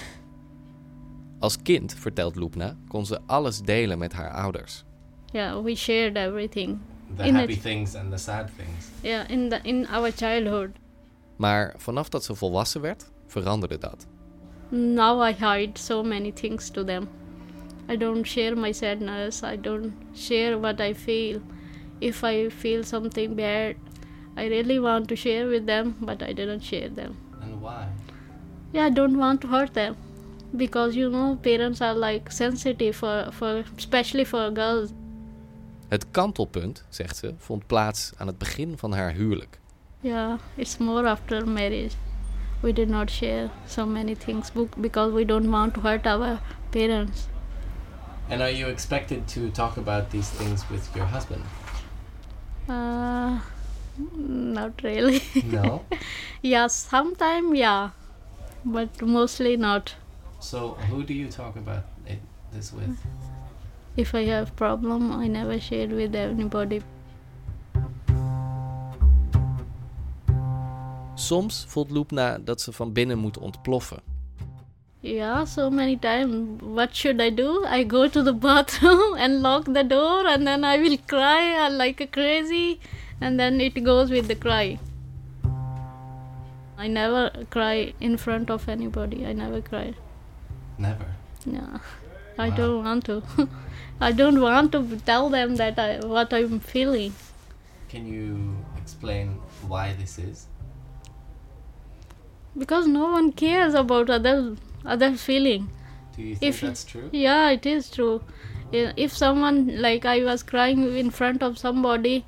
Als 1.38 1.62
kind, 1.62 1.94
vertelt 1.94 2.36
Loepna, 2.36 2.76
kon 2.88 3.06
ze 3.06 3.18
alles 3.26 3.60
delen 3.60 3.98
met 3.98 4.12
haar 4.12 4.30
ouders. 4.30 4.84
Yeah, 5.32 5.62
we 5.62 5.74
shared 5.74 6.16
everything. 6.16 6.80
The 7.16 7.24
In 7.24 7.34
happy 7.34 7.56
things 7.56 7.94
and 7.94 8.10
the 8.10 8.18
sad 8.18 8.50
things. 8.56 8.86
Yeah, 9.02 9.30
in 9.30 9.48
the 9.48 9.60
in 9.62 9.86
our 9.88 10.12
childhood. 10.12 10.70
Maar 11.36 11.74
vanaf 11.76 12.08
dat 12.08 12.24
ze 12.24 12.34
volwassen 12.34 12.80
werd, 12.80 13.10
veranderde 13.26 13.78
dat. 13.78 14.06
Now 14.68 15.28
I 15.28 15.32
hide 15.32 15.78
so 15.78 16.02
many 16.02 16.32
things 16.32 16.70
to 16.70 16.84
them. 16.84 17.08
I 17.92 17.96
don't 17.96 18.24
share 18.32 18.54
my 18.54 18.70
sadness. 18.72 19.42
I 19.42 19.56
don't 19.56 19.92
share 20.14 20.58
what 20.64 20.80
I 20.80 20.92
feel. 20.92 21.40
If 22.00 22.22
I 22.22 22.48
feel 22.48 22.84
something 22.84 23.34
bad, 23.34 23.76
I 24.36 24.44
really 24.46 24.78
want 24.78 25.08
to 25.08 25.16
share 25.16 25.48
with 25.48 25.66
them, 25.66 25.96
but 26.00 26.22
I 26.22 26.32
didn't 26.32 26.60
share 26.60 26.88
them. 26.88 27.16
And 27.42 27.60
why? 27.60 27.88
Yeah, 28.72 28.86
I 28.86 28.90
don't 28.90 29.18
want 29.18 29.40
to 29.40 29.48
hurt 29.48 29.74
them 29.74 29.96
because 30.56 30.94
you 30.96 31.08
know 31.10 31.38
parents 31.42 31.80
are 31.80 31.94
like 31.94 32.30
sensitive 32.32 32.94
for 32.96 33.16
for 33.32 33.64
especially 33.76 34.24
for 34.24 34.50
girls. 34.50 34.92
Het 35.88 36.06
kantelpunt, 36.10 36.84
zegt 36.88 37.16
ze, 37.16 37.34
vond 37.38 37.66
plaats 37.66 38.12
aan 38.16 38.26
het 38.26 38.38
begin 38.38 38.78
van 38.78 38.92
haar 38.92 39.12
huwelijk. 39.12 39.58
Yeah, 40.00 40.38
it's 40.56 40.78
more 40.78 41.08
after 41.08 41.48
marriage. 41.48 41.96
We 42.62 42.72
did 42.72 42.88
not 42.88 43.10
share 43.10 43.50
so 43.66 43.86
many 43.86 44.14
things 44.14 44.52
because 44.80 45.12
we 45.12 45.24
don't 45.24 45.50
want 45.50 45.74
to 45.74 45.80
hurt 45.80 46.06
our 46.06 46.38
parents. 46.70 47.28
And 48.30 48.42
are 48.42 48.50
you 48.50 48.68
expected 48.68 49.26
to 49.28 49.50
talk 49.50 49.76
about 49.76 50.10
these 50.10 50.30
things 50.30 50.64
with 50.70 50.88
your 50.96 51.06
husband? 51.06 51.42
Uh, 52.68 53.40
not 54.16 54.82
really. 54.82 55.20
No. 55.44 55.84
yeah, 56.42 56.68
sometime 56.68 57.54
yeah, 57.54 57.90
but 58.64 59.02
mostly 59.02 59.56
not. 59.56 59.94
so 60.40 60.74
who 60.88 61.02
do 61.02 61.12
you 61.12 61.28
talk 61.28 61.56
about 61.56 61.84
it, 62.06 62.18
this 62.52 62.72
with? 62.72 62.96
If 63.96 64.14
I 64.14 64.24
have 64.24 64.56
problem, 64.56 65.12
I 65.12 65.26
never 65.26 65.60
share 65.60 65.88
with 65.88 66.14
anybody. 66.14 66.82
Soms 71.14 71.64
voelt 71.68 71.90
Loepna 71.90 72.38
dat 72.38 72.60
ze 72.60 72.72
van 72.72 72.92
binnen 72.92 73.18
moet 73.18 73.38
ontploffen. 73.38 74.09
Yeah, 75.02 75.44
so 75.44 75.70
many 75.70 75.96
times. 75.96 76.62
What 76.62 76.94
should 76.94 77.20
I 77.20 77.30
do? 77.30 77.64
I 77.64 77.82
go 77.84 78.06
to 78.08 78.22
the 78.22 78.32
bathroom 78.46 79.16
and 79.18 79.40
lock 79.42 79.64
the 79.64 79.82
door, 79.82 80.26
and 80.26 80.46
then 80.46 80.64
I 80.64 80.76
will 80.78 80.98
cry 81.08 81.54
uh, 81.66 81.70
like 81.70 82.00
a 82.00 82.06
crazy, 82.06 82.80
and 83.20 83.40
then 83.40 83.60
it 83.60 83.82
goes 83.82 84.10
with 84.10 84.28
the 84.28 84.34
cry. 84.34 84.78
I 86.76 86.86
never 86.86 87.30
cry 87.50 87.92
in 88.00 88.16
front 88.16 88.50
of 88.50 88.68
anybody. 88.68 89.24
I 89.26 89.32
never 89.32 89.60
cry. 89.60 89.94
Never. 90.78 91.06
Yeah, 91.46 91.78
I 92.38 92.48
Wow. 92.50 92.56
don't 92.60 92.84
want 92.84 93.04
to. 93.06 93.22
I 94.00 94.12
don't 94.12 94.40
want 94.40 94.72
to 94.72 94.96
tell 95.10 95.28
them 95.30 95.56
that 95.56 95.78
I 95.78 95.88
what 96.14 96.32
I'm 96.32 96.60
feeling. 96.60 97.14
Can 97.88 98.06
you 98.06 98.56
explain 98.82 99.34
why 99.74 99.92
this 100.04 100.18
is? 100.18 100.46
because 102.60 102.86
no 102.92 103.02
one 103.10 103.26
cares 103.40 103.74
about 103.80 104.10
other 104.10 104.56
other 104.84 105.14
feeling 105.16 105.68
Do 106.16 106.22
you 106.22 106.34
think 106.36 106.54
If 106.54 106.60
that's 106.60 106.84
true? 106.84 107.08
yeah 107.12 107.50
it 107.50 107.66
is 107.66 107.90
true 107.90 108.22
if 108.72 109.12
someone 109.12 109.80
like 109.82 110.04
i 110.04 110.22
was 110.24 110.42
crying 110.42 110.82
in 110.96 111.10
front 111.10 111.42
of 111.42 111.58
somebody 111.58 112.24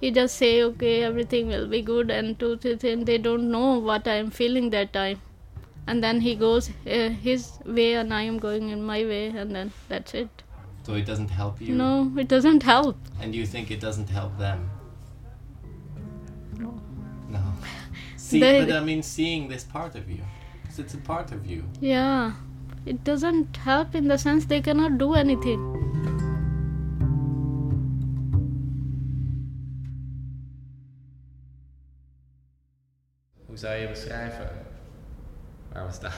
you 0.00 0.10
just 0.10 0.36
say 0.36 0.62
okay 0.62 1.02
everything 1.04 1.48
will 1.48 1.66
be 1.66 1.80
good 1.82 2.10
and 2.10 2.38
to 2.40 2.56
to- 2.64 2.76
then 2.76 3.04
they 3.10 3.16
don't 3.18 3.50
know 3.50 3.78
what 3.78 4.06
i 4.14 4.16
am 4.24 4.30
feeling 4.30 4.68
that 4.70 4.92
time 4.92 5.20
and 5.86 6.02
then 6.04 6.20
he 6.20 6.34
goes 6.34 6.68
uh, 6.86 7.08
his 7.28 7.46
way 7.64 7.94
and 7.94 8.12
i 8.12 8.22
am 8.22 8.38
going 8.38 8.68
in 8.76 8.82
my 8.82 9.02
way 9.04 9.26
and 9.28 9.54
then 9.60 9.72
that's 9.88 10.14
it 10.24 10.42
So 10.86 10.94
it 10.94 11.06
doesn't 11.06 11.30
help 11.36 11.60
you? 11.66 11.74
no 11.78 12.12
it 12.24 12.28
doesn't 12.32 12.62
help 12.62 12.96
And 13.22 13.34
you 13.34 13.46
think 13.52 13.70
it 13.76 13.80
doesn't 13.84 14.10
help 14.16 14.36
them? 14.38 14.60
No. 16.58 16.74
No. 17.36 17.40
See, 18.16 18.40
They- 18.40 18.64
but 18.64 18.72
I 18.76 18.80
mean, 18.88 19.02
seeing 19.02 19.48
this 19.48 19.64
part 19.64 19.94
of 20.00 20.10
you. 20.10 20.20
it's 20.78 20.94
a 20.94 20.98
part 21.06 21.32
of 21.32 21.38
you. 21.46 21.62
Ja, 21.80 22.32
It 22.86 23.04
doesn't 23.04 23.56
help 23.64 23.94
in 23.94 24.06
the 24.08 24.16
sense 24.16 24.46
they 24.46 24.60
cannot 24.60 24.98
do 24.98 25.14
anything. 25.14 25.58
Hoe 33.46 33.56
zou 33.56 33.74
je 33.74 33.88
beschrijven 33.88 34.48
waar 35.72 35.86
we 35.86 35.92
staan? 35.92 36.12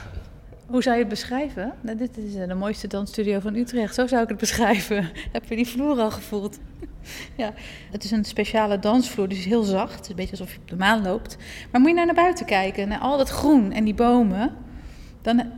Hoe 0.67 0.83
zou 0.83 0.95
je 0.95 1.01
het 1.01 1.09
beschrijven? 1.09 1.73
Nou, 1.81 1.97
dit 1.97 2.17
is 2.17 2.35
eh, 2.35 2.47
de 2.47 2.53
mooiste 2.53 2.87
dansstudio 2.87 3.39
van 3.39 3.55
Utrecht. 3.55 3.95
Zo 3.95 4.07
zou 4.07 4.23
ik 4.23 4.29
het 4.29 4.37
beschrijven. 4.37 5.09
Heb 5.31 5.45
je 5.45 5.55
die 5.55 5.67
vloer 5.67 5.99
al 5.99 6.11
gevoeld? 6.11 6.59
Ja, 7.37 7.53
het 7.91 8.03
is 8.03 8.11
een 8.11 8.25
speciale 8.25 8.79
dansvloer, 8.79 9.27
dus 9.27 9.45
heel 9.45 9.63
zacht. 9.63 9.93
Het 9.93 10.03
is 10.03 10.09
een 10.09 10.15
beetje 10.15 10.31
alsof 10.31 10.51
je 10.51 10.59
op 10.59 10.69
de 10.69 10.75
maan 10.75 11.01
loopt. 11.01 11.37
Maar 11.71 11.81
moet 11.81 11.89
je 11.89 11.95
nou 11.95 12.05
naar 12.05 12.15
buiten 12.15 12.45
kijken, 12.45 12.87
naar 12.87 12.99
al 12.99 13.17
dat 13.17 13.29
groen 13.29 13.71
en 13.71 13.83
die 13.83 13.93
bomen, 13.93 14.55
dan, 15.21 15.51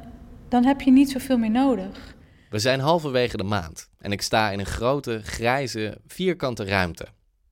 dan 0.49 0.65
heb 0.65 0.81
je 0.81 0.91
niet 0.91 1.09
zoveel 1.09 1.37
meer 1.37 1.51
nodig. 1.51 2.15
We 2.49 2.59
zijn 2.59 2.79
halverwege 2.79 3.37
de 3.37 3.43
maand 3.43 3.89
en 3.99 4.11
ik 4.11 4.21
sta 4.21 4.51
in 4.51 4.59
een 4.59 4.65
grote, 4.65 5.21
grijze, 5.23 5.97
vierkante 6.07 6.63
ruimte. 6.65 7.07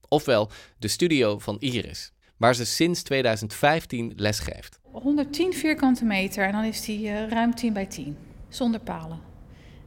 Ofwel 0.08 0.50
de 0.78 0.88
studio 0.88 1.38
van 1.38 1.56
Iris, 1.58 2.12
waar 2.36 2.54
ze 2.54 2.64
sinds 2.64 3.02
2015 3.02 4.12
lesgeeft. 4.16 4.78
110 4.82 5.52
vierkante 5.52 6.04
meter 6.04 6.46
en 6.46 6.52
dan 6.52 6.64
is 6.64 6.84
die 6.84 7.08
eh, 7.08 7.28
ruim 7.28 7.54
10 7.54 7.72
bij 7.72 7.86
10, 7.86 8.16
zonder 8.48 8.80
palen. 8.80 9.20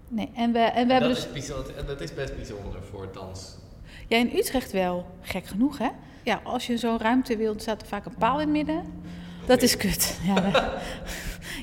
Nee, 0.07 0.29
en 0.35 0.51
we, 0.51 0.59
en 0.59 0.87
we 0.87 0.93
hebben 0.93 1.09
dus... 1.09 1.31
bijzonder, 1.31 1.85
dat 1.85 2.01
is 2.01 2.13
best 2.13 2.35
bijzonder 2.35 2.83
voor 2.91 3.09
dans. 3.13 3.57
Ja, 4.07 4.17
in 4.17 4.31
Utrecht 4.35 4.71
wel. 4.71 5.05
Gek 5.21 5.45
genoeg, 5.45 5.77
hè? 5.77 5.89
Ja, 6.23 6.41
als 6.43 6.67
je 6.67 6.77
zo'n 6.77 6.99
ruimte 6.99 7.37
wilt, 7.37 7.61
staat 7.61 7.81
er 7.81 7.87
vaak 7.87 8.05
een 8.05 8.15
paal 8.17 8.39
in 8.39 8.47
het 8.47 8.49
midden. 8.49 8.83
Dat 9.45 9.61
is 9.61 9.77
kut. 9.77 10.17
Ja, 10.25 10.39
nee, 10.39 10.61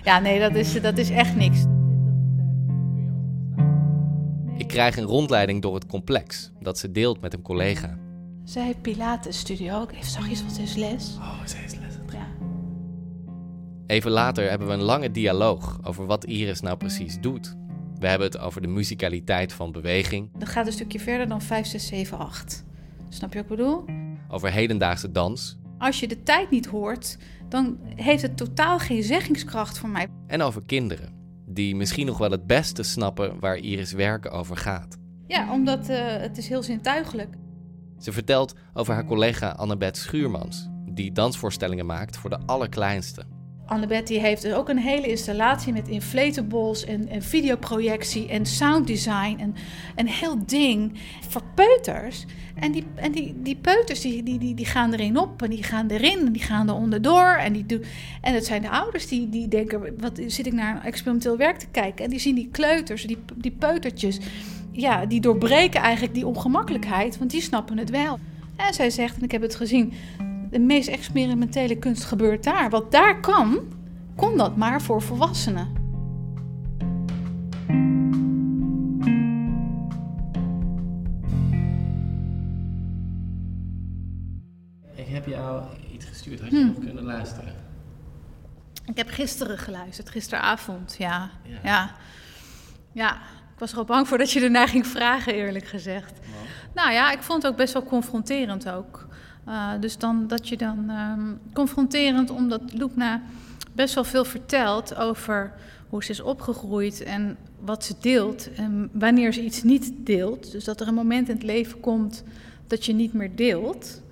ja, 0.05 0.19
nee 0.19 0.41
dat, 0.41 0.55
is, 0.55 0.81
dat 0.81 0.99
is 0.99 1.11
echt 1.11 1.37
niks. 1.37 1.65
Ik 4.57 4.67
krijg 4.67 4.97
een 4.97 5.05
rondleiding 5.05 5.63
door 5.63 5.75
het 5.75 5.87
complex 5.87 6.53
dat 6.61 6.79
ze 6.79 6.93
deelt 6.93 7.21
met 7.21 7.35
een 7.35 7.43
collega. 7.43 7.99
Zij 8.45 8.65
heeft 8.65 8.83
Pilates 8.83 9.39
studio 9.39 9.81
ook. 9.81 9.93
Even 9.93 10.11
zachtjes, 10.11 10.41
want 10.41 10.53
ze 10.53 10.63
is 10.63 10.75
les. 10.75 11.17
Oh, 11.19 11.45
zij 11.45 11.65
is 11.65 11.75
les. 11.75 11.95
Ja. 12.13 12.27
Even 13.87 14.11
later 14.11 14.49
hebben 14.49 14.69
we 14.69 14.75
een 14.75 14.83
lange 14.83 15.11
dialoog 15.11 15.79
over 15.83 16.07
wat 16.07 16.25
Iris 16.25 16.61
nou 16.61 16.77
precies 16.77 17.21
doet. 17.21 17.57
We 18.01 18.09
hebben 18.09 18.27
het 18.27 18.39
over 18.39 18.61
de 18.61 18.69
musicaliteit 18.69 19.53
van 19.53 19.73
beweging, 19.73 20.31
Dat 20.39 20.49
gaat 20.49 20.67
een 20.67 20.73
stukje 20.73 21.01
verder 21.01 21.29
dan 21.29 21.43
5, 21.43 21.67
6, 21.67 21.87
7, 21.87 22.19
8. 22.19 22.65
Snap 23.09 23.33
je 23.33 23.43
wat 23.43 23.51
ik 23.51 23.57
bedoel? 23.57 23.85
over 24.29 24.53
hedendaagse 24.53 25.13
dans 25.13 25.59
Als 25.79 26.01
je 26.01 26.09
de 26.09 26.23
tijd 26.23 26.51
niet 26.51 26.67
hoort, 26.67 27.17
dan 27.49 27.79
heeft 27.95 28.23
het 28.23 28.37
totaal 28.37 28.79
geen 28.79 29.03
zeggingskracht 29.03 29.79
voor 29.79 29.89
mij. 29.89 30.07
en 30.27 30.43
over 30.43 30.63
kinderen, 30.67 31.13
die 31.47 31.77
misschien 31.77 32.07
nog 32.07 32.19
wel 32.19 32.31
het 32.31 32.47
beste 32.47 32.83
snappen 32.83 33.41
waar 33.41 33.57
Iris 33.57 33.93
werken 33.93 34.31
over 34.31 34.57
gaat. 34.57 34.97
Ja, 35.27 35.53
omdat 35.53 35.89
eh, 35.89 35.99
het 36.07 36.39
is 36.39 36.49
heel 36.49 36.63
zintuigelijk. 36.63 37.35
Ze 37.99 38.13
vertelt 38.13 38.55
over 38.73 38.95
haar 38.95 39.05
collega 39.07 39.51
Annabeth 39.51 39.97
Schuurmans, 39.97 40.69
die 40.87 41.13
dansvoorstellingen 41.13 41.87
maakt 41.87 42.17
voor 42.17 42.31
de 42.31 42.39
allerkleinste. 42.47 43.23
Annabeth 43.71 44.09
heeft 44.09 44.53
ook 44.53 44.69
een 44.69 44.79
hele 44.79 45.07
installatie 45.07 45.73
met 45.73 45.89
inflatables 45.89 46.85
en, 46.85 47.09
en 47.09 47.23
videoprojectie 47.23 48.29
en 48.29 48.47
sounddesign 48.47 49.37
en 49.39 49.55
een 49.97 50.09
heel 50.09 50.47
ding 50.47 50.93
voor 51.29 51.43
peuters. 51.55 52.25
En 52.55 52.73
die, 52.73 52.85
en 52.95 53.13
die, 53.37 53.57
peuters 53.61 54.01
die, 54.01 54.23
die, 54.23 54.39
die, 54.39 54.55
die 54.55 54.67
gaan 54.67 54.93
erin 54.93 55.19
op 55.19 55.43
en 55.43 55.51
die 55.51 55.63
gaan 55.63 55.89
erin 55.89 56.27
en 56.27 56.33
die 56.33 56.43
gaan 56.43 56.69
er 56.69 56.75
onderdoor. 56.75 57.37
En, 57.41 57.53
die 57.53 57.67
doen, 57.67 57.85
en 58.21 58.35
het 58.35 58.47
zijn 58.47 58.63
de 58.63 58.71
ouders 58.71 59.09
die, 59.09 59.29
die 59.29 59.49
denken, 59.49 59.95
wat 59.99 60.21
zit 60.27 60.47
ik 60.47 60.53
naar 60.53 60.85
experimenteel 60.85 61.37
werk 61.37 61.59
te 61.59 61.69
kijken? 61.71 62.05
En 62.05 62.11
die 62.11 62.21
zien 62.21 62.35
die 62.35 62.49
kleuters, 62.53 63.07
die, 63.07 63.19
die 63.37 63.57
peutertjes, 63.59 64.19
ja, 64.73 65.07
die 65.07 65.21
doorbreken 65.21 65.81
eigenlijk 65.81 66.15
die 66.15 66.27
ongemakkelijkheid, 66.27 67.19
want 67.19 67.31
die 67.31 67.43
snappen 67.43 67.79
het 67.79 67.91
wel. 67.91 68.19
En 68.57 68.75
zij 68.75 68.91
zegt, 68.91 69.17
en 69.17 69.23
ik 69.23 69.33
heb 69.33 69.43
het 69.43 69.55
gezien, 69.55 69.93
de 70.51 70.59
meest 70.59 70.89
experimentele 70.89 71.77
kunst 71.79 72.05
gebeurt 72.05 72.45
daar. 72.45 72.71
Wat 72.71 72.91
daar 72.93 73.21
kan, 73.21 73.59
kon 74.17 74.37
dat 74.37 74.57
maar 74.57 74.83
voor 74.83 75.03
volwassenen. 75.03 75.69
Ik 84.95 85.07
heb 85.09 85.27
jou 85.27 85.65
iets 85.93 86.05
gestuurd. 86.05 86.41
Had 86.41 86.51
je 86.51 86.57
Hm. 86.57 86.67
nog 86.67 86.79
kunnen 86.79 87.05
luisteren? 87.05 87.55
Ik 88.87 88.97
heb 88.97 89.09
gisteren 89.09 89.59
geluisterd, 89.59 90.11
gisteravond, 90.11 90.95
ja. 90.99 91.31
Ja. 91.45 91.59
Ja. 91.63 91.91
ja. 92.93 93.15
ik 93.53 93.59
was 93.59 93.73
er 93.73 93.79
al 93.79 93.85
bang 93.85 94.09
voor 94.09 94.19
dat 94.19 94.31
je 94.33 94.41
ernaar 94.41 94.69
ging 94.69 94.87
vragen, 94.87 95.35
eerlijk 95.35 95.67
gezegd. 95.67 96.19
Nou 96.75 96.93
ja, 96.93 97.13
ik 97.13 97.23
vond 97.23 97.43
het 97.43 97.53
ook 97.53 97.59
best 97.59 97.73
wel 97.73 97.83
confronterend 97.85 98.69
ook. 98.71 99.07
Eh, 99.51 99.71
dus 99.81 99.99
dan 99.99 100.27
dat 100.27 100.49
je 100.49 100.57
dan 100.57 100.91
ehm, 100.91 101.33
confronterend, 101.53 102.31
omdat 102.31 102.61
Loepna 102.73 103.23
best 103.73 103.95
wel 103.95 104.05
veel 104.05 104.25
vertelt 104.25 104.95
over 104.95 105.53
hoe 105.89 106.05
ze 106.05 106.11
is 106.11 106.21
opgegroeid 106.21 107.03
en 107.03 107.37
wat 107.61 107.85
ze 107.85 107.95
deelt 108.01 108.53
en 108.53 108.91
wanneer 108.93 109.33
ze 109.33 109.45
iets 109.45 109.63
niet 109.63 109.93
deelt. 109.97 110.53
Dus 110.53 110.65
dat 110.65 110.81
er 110.81 110.89
een 110.89 110.95
moment 110.95 111.29
in 111.29 111.35
het 111.35 111.45
leven 111.45 111.81
komt 111.81 112.25
dat 112.67 112.85
je 112.85 112.93
niet 112.93 113.13
meer 113.13 113.37
deelt. 113.37 114.03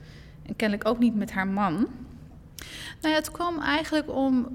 En 0.46 0.56
kennelijk 0.56 0.88
ook 0.88 0.98
niet 0.98 1.14
met 1.14 1.30
haar 1.30 1.48
man. 1.48 1.74
Nou 3.00 3.14
ja, 3.14 3.14
het 3.14 3.30
kwam 3.30 3.60
eigenlijk 3.60 4.14
om 4.14 4.46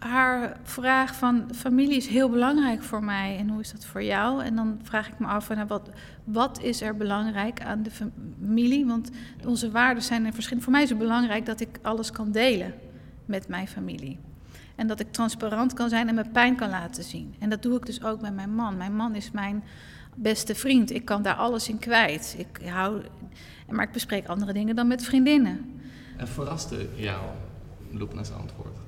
haar 0.00 0.56
vraag 0.62 1.14
van 1.14 1.48
familie 1.54 1.96
is 1.96 2.06
heel 2.06 2.30
belangrijk 2.30 2.82
voor 2.82 3.04
mij 3.04 3.36
en 3.38 3.48
hoe 3.48 3.60
is 3.60 3.72
dat 3.72 3.84
voor 3.84 4.02
jou? 4.02 4.42
En 4.42 4.56
dan 4.56 4.80
vraag 4.82 5.08
ik 5.08 5.18
me 5.18 5.26
af, 5.26 5.48
nou, 5.48 5.66
wat, 5.66 5.90
wat 6.24 6.60
is 6.60 6.80
er 6.80 6.96
belangrijk 6.96 7.62
aan 7.62 7.82
de 7.82 7.90
familie? 7.90 8.86
Want 8.86 9.10
onze 9.44 9.70
waarden 9.70 10.02
zijn 10.02 10.26
er 10.26 10.32
verschillend. 10.32 10.64
Voor 10.64 10.72
mij 10.72 10.82
is 10.82 10.88
het 10.88 10.98
belangrijk 10.98 11.46
dat 11.46 11.60
ik 11.60 11.78
alles 11.82 12.10
kan 12.10 12.32
delen 12.32 12.74
met 13.24 13.48
mijn 13.48 13.68
familie. 13.68 14.18
En 14.76 14.86
dat 14.86 15.00
ik 15.00 15.12
transparant 15.12 15.72
kan 15.72 15.88
zijn 15.88 16.08
en 16.08 16.14
mijn 16.14 16.30
pijn 16.30 16.56
kan 16.56 16.70
laten 16.70 17.04
zien. 17.04 17.34
En 17.38 17.50
dat 17.50 17.62
doe 17.62 17.76
ik 17.76 17.86
dus 17.86 18.02
ook 18.02 18.20
met 18.20 18.34
mijn 18.34 18.54
man. 18.54 18.76
Mijn 18.76 18.96
man 18.96 19.14
is 19.14 19.30
mijn 19.30 19.64
beste 20.14 20.54
vriend. 20.54 20.90
Ik 20.90 21.04
kan 21.04 21.22
daar 21.22 21.34
alles 21.34 21.68
in 21.68 21.78
kwijt. 21.78 22.34
Ik 22.38 22.68
hou, 22.68 23.02
maar 23.68 23.84
ik 23.84 23.92
bespreek 23.92 24.28
andere 24.28 24.52
dingen 24.52 24.76
dan 24.76 24.86
met 24.86 25.04
vriendinnen. 25.04 25.80
En 26.16 26.28
verraste 26.28 26.88
jou 26.94 27.20
Loepna's 27.90 28.30
antwoord? 28.30 28.79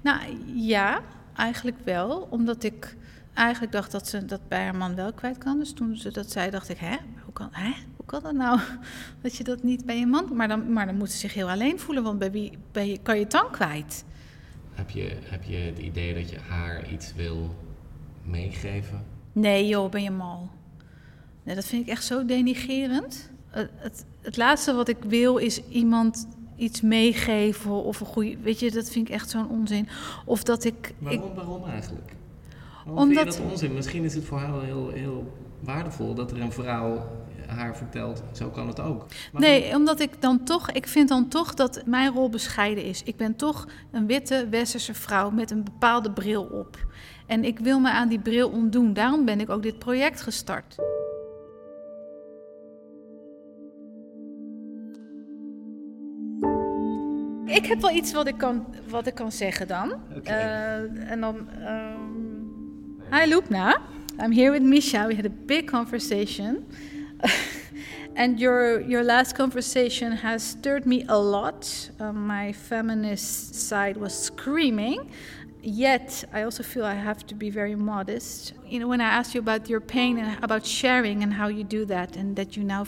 Nou 0.00 0.20
ja, 0.54 1.00
eigenlijk 1.36 1.78
wel. 1.84 2.26
Omdat 2.30 2.62
ik 2.62 2.96
eigenlijk 3.34 3.72
dacht 3.72 3.92
dat 3.92 4.08
ze 4.08 4.24
dat 4.24 4.48
bij 4.48 4.62
haar 4.62 4.76
man 4.76 4.94
wel 4.94 5.12
kwijt 5.12 5.38
kan. 5.38 5.58
Dus 5.58 5.72
toen 5.72 5.96
ze 5.96 6.10
dat 6.10 6.30
zei, 6.30 6.50
dacht 6.50 6.68
ik, 6.68 6.78
hè? 6.78 6.96
Hoe 7.24 7.32
kan, 7.32 7.48
hè? 7.52 7.72
Hoe 7.96 8.06
kan 8.06 8.22
dat 8.22 8.34
nou? 8.34 8.60
Dat 9.22 9.36
je 9.36 9.44
dat 9.44 9.62
niet 9.62 9.86
bij 9.86 9.98
je 9.98 10.06
man... 10.06 10.36
Maar 10.36 10.48
dan, 10.48 10.72
maar 10.72 10.86
dan 10.86 10.96
moet 10.96 11.10
ze 11.10 11.18
zich 11.18 11.34
heel 11.34 11.50
alleen 11.50 11.78
voelen, 11.80 12.02
want 12.02 12.18
bij 12.18 12.30
wie 12.30 12.58
bij 12.72 12.88
je, 12.88 12.98
kan 12.98 13.14
je 13.14 13.22
het 13.22 13.30
dan 13.30 13.50
kwijt? 13.50 14.04
Heb 14.72 14.90
je, 14.90 15.16
heb 15.22 15.42
je 15.44 15.56
het 15.56 15.78
idee 15.78 16.14
dat 16.14 16.30
je 16.30 16.38
haar 16.48 16.90
iets 16.92 17.14
wil 17.14 17.54
meegeven? 18.24 19.04
Nee 19.32 19.66
joh, 19.66 19.90
ben 19.90 20.02
je 20.02 20.10
mal. 20.10 20.50
Nee, 21.42 21.54
dat 21.54 21.64
vind 21.64 21.82
ik 21.82 21.88
echt 21.88 22.04
zo 22.04 22.24
denigerend. 22.24 23.30
Het, 23.46 23.70
het, 23.74 24.04
het 24.20 24.36
laatste 24.36 24.74
wat 24.74 24.88
ik 24.88 24.96
wil 25.08 25.36
is 25.36 25.64
iemand 25.68 26.26
iets 26.60 26.80
meegeven 26.80 27.70
of 27.70 28.00
een 28.00 28.06
goede... 28.06 28.36
Weet 28.42 28.60
je, 28.60 28.70
dat 28.70 28.90
vind 28.90 29.08
ik 29.08 29.14
echt 29.14 29.30
zo'n 29.30 29.48
onzin. 29.48 29.88
Of 30.24 30.42
dat 30.42 30.64
ik... 30.64 30.74
ik 30.88 30.94
Waarom, 30.98 31.34
waarom 31.34 31.64
eigenlijk? 31.64 32.12
Waarom 32.84 33.02
Omdat- 33.02 33.22
vind 33.22 33.34
je 33.34 33.42
dat 33.42 33.50
onzin? 33.50 33.74
Misschien 33.74 34.04
is 34.04 34.14
het 34.14 34.24
voor 34.24 34.38
haar 34.38 34.52
wel 34.52 34.60
heel, 34.62 34.88
heel 34.88 35.32
waardevol 35.60 36.14
dat 36.14 36.30
er 36.30 36.40
een 36.40 36.52
vrouw 36.52 37.06
haar 37.46 37.76
vertelt, 37.76 38.22
zo 38.32 38.48
kan 38.48 38.66
het 38.66 38.80
ook. 38.80 39.06
Maar 39.32 39.42
Nee, 39.42 39.74
omdat 39.76 40.00
ik 40.00 40.22
dan 40.22 40.44
toch, 40.44 40.70
ik 40.70 40.86
vind 40.86 41.08
dan 41.08 41.28
toch 41.28 41.54
dat 41.54 41.82
mijn 41.86 42.12
rol 42.12 42.28
bescheiden 42.30 42.84
is. 42.84 43.02
Ik 43.02 43.16
ben 43.16 43.36
toch 43.36 43.66
een 43.90 44.06
witte 44.06 44.46
westerse 44.50 44.94
vrouw 44.94 45.30
met 45.30 45.50
een 45.50 45.64
bepaalde 45.64 46.10
bril 46.10 46.42
op. 46.42 46.86
En 47.26 47.44
ik 47.44 47.58
wil 47.58 47.78
me 47.80 47.90
aan 47.90 48.08
die 48.08 48.18
bril 48.18 48.48
ontdoen. 48.48 48.92
Daarom 48.92 49.24
ben 49.24 49.40
ik 49.40 49.50
ook 49.50 49.62
dit 49.62 49.78
project 49.78 50.20
gestart. 50.20 50.76
Ik 57.62 57.66
heb 57.66 57.80
wel 57.80 57.90
iets 57.90 58.12
wat 58.12 58.26
ik 58.26 58.38
kan, 58.38 58.66
wat 58.88 59.06
ik 59.06 59.14
kan 59.14 59.32
zeggen 59.32 59.68
dan. 59.68 59.92
Oké. 60.16 60.30
Eh, 60.30 61.10
en 61.10 61.20
dan. 61.20 61.48
ehm, 61.50 63.20
Hi 63.20 63.28
Loopna, 63.28 63.80
I'm 64.22 64.32
here 64.32 64.50
with 64.50 64.62
Misha. 64.62 65.06
We 65.06 65.14
had 65.14 65.24
a 65.24 65.34
big 65.46 65.64
conversation. 65.70 66.64
and 68.14 68.38
your 68.38 68.88
your 68.88 69.04
last 69.04 69.34
conversation 69.34 70.12
has 70.12 70.48
stirred 70.48 70.84
me 70.84 71.04
a 71.06 71.18
lot. 71.18 71.90
Uh, 72.00 72.10
my 72.12 72.54
feminist 72.54 73.54
side 73.54 73.96
was 73.96 74.24
screaming. 74.24 75.00
Yet 75.62 76.24
I 76.34 76.42
also 76.42 76.62
feel 76.62 76.84
I 76.84 76.94
have 76.94 77.24
to 77.26 77.34
be 77.34 77.50
very 77.50 77.74
modest. 77.74 78.54
You 78.66 78.78
know, 78.78 78.88
when 78.88 79.00
I 79.00 79.08
asked 79.18 79.34
you 79.34 79.40
about 79.40 79.68
your 79.68 79.80
pain 79.80 80.18
and 80.18 80.42
about 80.42 80.64
sharing 80.66 81.22
and 81.22 81.32
how 81.34 81.48
you 81.50 81.64
do 81.64 81.84
that, 81.86 82.16
and 82.16 82.34
that 82.36 82.56
you 82.56 82.64
now 82.64 82.84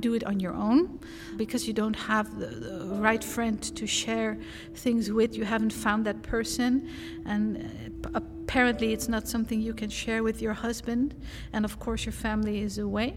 do 0.00 0.14
it 0.14 0.24
on 0.24 0.40
your 0.40 0.54
own 0.54 1.00
because 1.36 1.66
you 1.66 1.72
don't 1.72 1.94
have 1.94 2.38
the, 2.38 2.46
the 2.46 2.96
right 3.00 3.22
friend 3.22 3.60
to 3.76 3.86
share 3.86 4.38
things 4.74 5.10
with. 5.10 5.36
You 5.36 5.44
haven't 5.44 5.72
found 5.72 6.04
that 6.06 6.22
person, 6.22 6.88
and 7.24 8.00
uh, 8.14 8.20
apparently 8.44 8.92
it's 8.92 9.08
not 9.08 9.28
something 9.28 9.60
you 9.60 9.74
can 9.74 9.90
share 9.90 10.22
with 10.22 10.42
your 10.42 10.52
husband. 10.52 11.14
And 11.52 11.64
of 11.64 11.78
course, 11.78 12.04
your 12.04 12.12
family 12.12 12.60
is 12.60 12.78
away, 12.78 13.16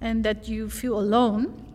and 0.00 0.24
that 0.24 0.48
you 0.48 0.70
feel 0.70 0.98
alone. 0.98 1.66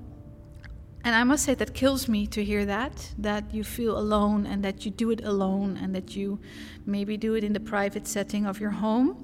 And 1.03 1.15
I 1.15 1.23
must 1.23 1.45
say 1.45 1.53
that 1.53 1.73
kills 1.73 2.07
me 2.09 2.27
to 2.27 2.43
hear 2.43 2.65
that 2.65 3.13
that 3.17 3.53
you 3.53 3.63
feel 3.63 3.97
alone 3.97 4.45
and 4.45 4.61
that 4.63 4.83
you 4.83 4.91
do 4.91 5.11
it 5.11 5.23
alone 5.23 5.77
and 5.81 5.95
that 5.95 6.17
you 6.17 6.39
maybe 6.85 7.15
do 7.15 7.35
it 7.35 7.43
in 7.45 7.53
the 7.53 7.61
private 7.61 8.07
setting 8.07 8.45
of 8.45 8.59
your 8.59 8.71
home. 8.71 9.15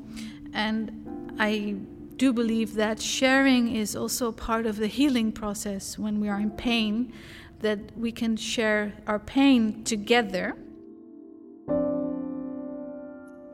And 0.53 1.35
I 1.39 1.75
do 2.17 2.33
believe 2.33 2.75
that 2.75 3.01
sharing 3.01 3.75
is 3.75 3.95
also 3.95 4.31
part 4.31 4.65
of 4.65 4.75
the 4.75 4.87
healing 4.87 5.31
process 5.31 5.97
when 5.97 6.19
we 6.19 6.29
are 6.29 6.39
in 6.39 6.51
pain, 6.51 7.13
that 7.59 7.77
we 7.95 8.11
can 8.11 8.37
share 8.37 8.93
our 9.05 9.19
pain 9.19 9.83
together. 9.83 10.55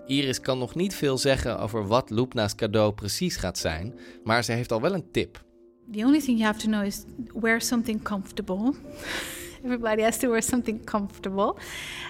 Iris 0.08 0.42
kan 0.42 0.58
nog 0.58 0.76
niet 0.76 0.96
veel 0.96 1.18
zeggen 1.18 1.60
over 1.60 1.88
wat 1.88 2.10
Loepna's 2.10 2.56
cadeau 2.56 2.94
precies 2.94 3.36
gaat 3.36 3.58
zijn, 3.58 3.94
maar 4.24 4.44
ze 4.44 4.52
heeft 4.52 4.72
al 4.72 4.82
wel 4.82 4.94
een 4.94 5.12
tip. 5.12 5.44
The 5.92 6.06
only 6.06 6.20
thing 6.20 6.38
you 6.38 6.44
have 6.44 6.60
to 6.60 6.68
know 6.68 6.86
is 6.86 7.04
wear 7.34 7.62
something 7.62 8.04
comfortable. 8.04 8.74
Everybody 9.64 10.02
has 10.02 10.18
to 10.18 10.30
wear 10.30 10.42
something 10.42 10.84
comfortable. 10.86 11.56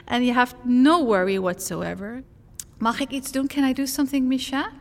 And 0.06 0.24
you 0.24 0.34
have 0.34 0.56
no 0.64 1.06
worry 1.06 1.40
whatsoever. 1.40 2.24
Mag 2.78 3.00
ik 3.00 3.12
iets 3.12 3.32
doen? 3.32 3.48
Can 3.48 3.64
I 3.70 3.74
do 3.74 3.86
something, 3.86 4.28
Misha? 4.28 4.72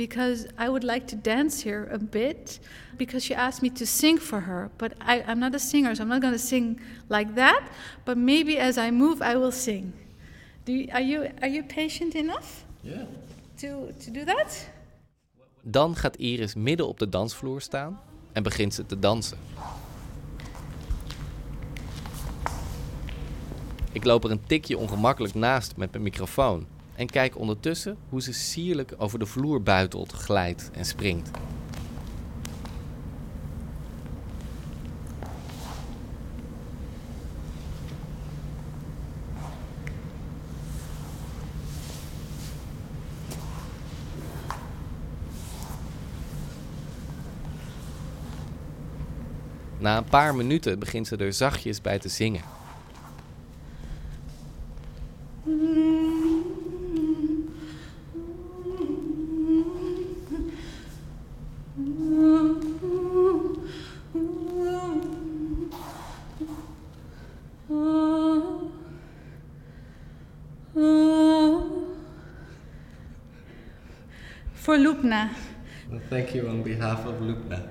Because 0.00 0.46
I 0.56 0.66
would 0.68 0.84
like 0.84 1.06
to 1.08 1.16
dance 1.16 1.60
here 1.68 1.86
a 1.92 1.98
bit. 1.98 2.58
Because 2.96 3.22
she 3.26 3.34
asked 3.34 3.60
me 3.62 3.68
to 3.70 3.84
sing 3.84 4.18
for 4.20 4.40
her. 4.40 4.70
But 4.78 4.92
I, 5.00 5.22
I'm 5.28 5.38
not 5.38 5.54
a 5.54 5.58
singer, 5.58 5.94
so 5.94 6.02
I'm 6.02 6.08
not 6.08 6.20
going 6.22 6.32
to 6.32 6.46
sing 6.46 6.80
like 7.08 7.34
that. 7.34 7.60
But 8.04 8.16
maybe 8.16 8.58
as 8.58 8.76
I 8.78 8.90
move, 8.90 9.20
I 9.20 9.36
will 9.36 9.52
sing. 9.52 9.92
Do 10.64 10.72
you, 10.72 10.86
are, 10.92 11.02
you, 11.02 11.28
are 11.42 11.50
you 11.50 11.62
patient 11.64 12.14
enough 12.14 12.64
Ja. 12.82 13.06
to, 13.60 13.68
to 14.04 14.10
do 14.10 14.24
that? 14.24 14.68
Dan 15.62 15.96
gaat 15.96 16.16
Iris 16.16 16.54
midden 16.54 16.88
op 16.88 16.98
de 16.98 17.08
dansvloer 17.08 17.60
staan 17.60 18.00
en 18.32 18.42
begint 18.42 18.74
ze 18.74 18.86
te 18.86 18.98
dansen. 18.98 19.38
Ik 23.92 24.04
loop 24.04 24.24
er 24.24 24.30
een 24.30 24.46
tikje 24.46 24.78
ongemakkelijk 24.78 25.34
naast 25.34 25.76
met 25.76 25.90
mijn 25.90 26.02
microfoon 26.02 26.66
en 27.00 27.06
kijk 27.06 27.38
ondertussen 27.38 27.96
hoe 28.08 28.22
ze 28.22 28.32
sierlijk 28.32 28.94
over 28.98 29.18
de 29.18 29.26
vloer 29.26 29.62
buitelt, 29.62 30.12
glijdt 30.12 30.70
en 30.72 30.84
springt. 30.84 31.30
Na 49.78 49.96
een 49.96 50.04
paar 50.04 50.34
minuten 50.34 50.78
begint 50.78 51.06
ze 51.06 51.16
er 51.16 51.32
zachtjes 51.32 51.80
bij 51.80 51.98
te 51.98 52.08
zingen. 52.08 52.42
For 55.44 56.19
Lupna. 75.10 75.30
Well, 75.90 76.00
thank 76.08 76.34
you 76.34 76.48
on 76.48 76.62
behalf 76.62 77.06
of 77.06 77.20
Lupna. 77.20 77.68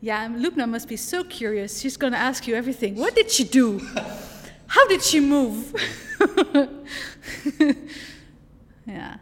Yeah, 0.00 0.28
Lupna 0.28 0.68
must 0.68 0.88
be 0.88 0.96
so 0.96 1.24
curious. 1.24 1.80
She's 1.80 1.96
going 1.96 2.12
to 2.12 2.18
ask 2.18 2.46
you 2.46 2.54
everything. 2.54 2.94
What 2.96 3.16
did 3.16 3.30
she 3.30 3.44
do? 3.44 3.80
How 4.66 4.86
did 4.86 5.02
she 5.02 5.20
move? 5.20 5.72
yeah. 8.86 9.16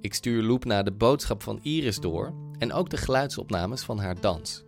Ik 0.00 0.14
stuur 0.14 0.42
Loepna 0.42 0.82
de 0.82 0.92
boodschap 0.92 1.42
van 1.42 1.58
Iris 1.62 2.00
door 2.00 2.34
en 2.58 2.72
ook 2.72 2.90
de 2.90 2.96
geluidsopnames 2.96 3.82
van 3.82 3.98
haar 3.98 4.20
dans. 4.20 4.64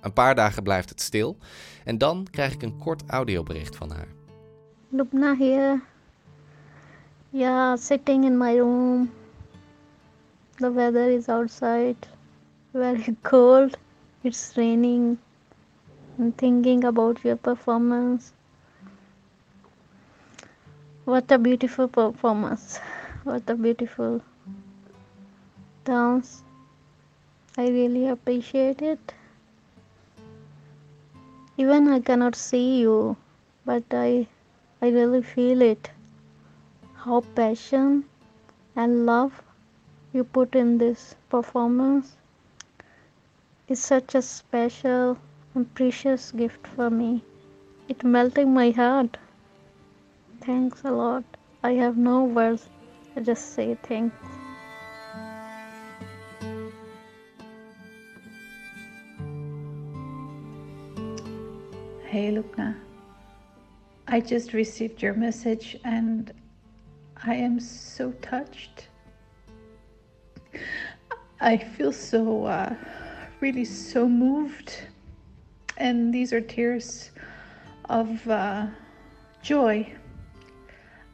Een 0.00 0.12
paar 0.12 0.34
dagen 0.34 0.62
blijft 0.62 0.88
het 0.88 1.00
stil 1.00 1.36
en 1.84 1.98
dan 1.98 2.26
krijg 2.30 2.52
ik 2.52 2.62
een 2.62 2.78
kort 2.78 3.02
audiobericht 3.06 3.76
van 3.76 3.90
haar. 3.90 4.08
Lubna 4.88 5.36
here. 5.36 5.80
Yeah, 7.30 7.76
sitting 7.76 8.24
in 8.24 8.38
my 8.38 8.58
room. 8.58 9.10
The 10.56 10.72
weather 10.72 11.10
is 11.10 11.28
outside 11.28 11.96
very 12.72 13.16
cold. 13.22 13.76
It's 14.22 14.56
raining. 14.56 15.18
I'm 16.18 16.32
thinking 16.32 16.84
about 16.84 17.24
your 17.24 17.36
performance. 17.36 18.32
What 21.04 21.30
a 21.32 21.38
beautiful 21.38 21.88
performance. 21.88 22.78
What 23.24 23.48
a 23.50 23.54
beautiful 23.54 24.22
dance. 25.84 26.42
I 27.56 27.68
really 27.68 28.08
appreciate 28.08 28.82
it. 28.82 29.14
Even 31.60 31.88
I 31.88 32.00
cannot 32.00 32.36
see 32.36 32.80
you, 32.80 33.16
but 33.66 33.84
I 33.92 34.26
I 34.80 34.88
really 34.88 35.20
feel 35.30 35.60
it. 35.60 35.90
How 37.04 37.20
passion 37.38 38.04
and 38.74 39.04
love 39.04 39.42
you 40.14 40.24
put 40.38 40.56
in 40.62 40.78
this 40.78 41.04
performance 41.34 42.16
is 43.68 43.82
such 43.92 44.14
a 44.14 44.22
special 44.22 45.18
and 45.54 45.74
precious 45.74 46.32
gift 46.32 46.66
for 46.66 46.88
me. 46.88 47.12
It 47.88 48.04
melting 48.16 48.54
my 48.54 48.70
heart. 48.82 49.18
Thanks 50.40 50.84
a 50.84 50.98
lot. 51.02 51.24
I 51.62 51.72
have 51.84 52.04
no 52.10 52.24
words. 52.24 52.68
I 53.14 53.20
just 53.20 53.52
say 53.58 53.74
thanks. 53.90 54.39
Hey. 62.20 62.38
I 64.06 64.20
just 64.20 64.52
received 64.52 65.00
your 65.00 65.14
message 65.14 65.78
and 65.84 66.30
I 67.24 67.34
am 67.34 67.58
so 67.58 68.12
touched. 68.20 68.88
I 71.40 71.56
feel 71.56 71.92
so, 71.92 72.44
uh, 72.44 72.74
really 73.40 73.64
so 73.64 74.06
moved. 74.06 74.82
And 75.78 76.12
these 76.12 76.34
are 76.34 76.42
tears 76.42 77.10
of 77.88 78.28
uh, 78.28 78.66
joy. 79.42 79.90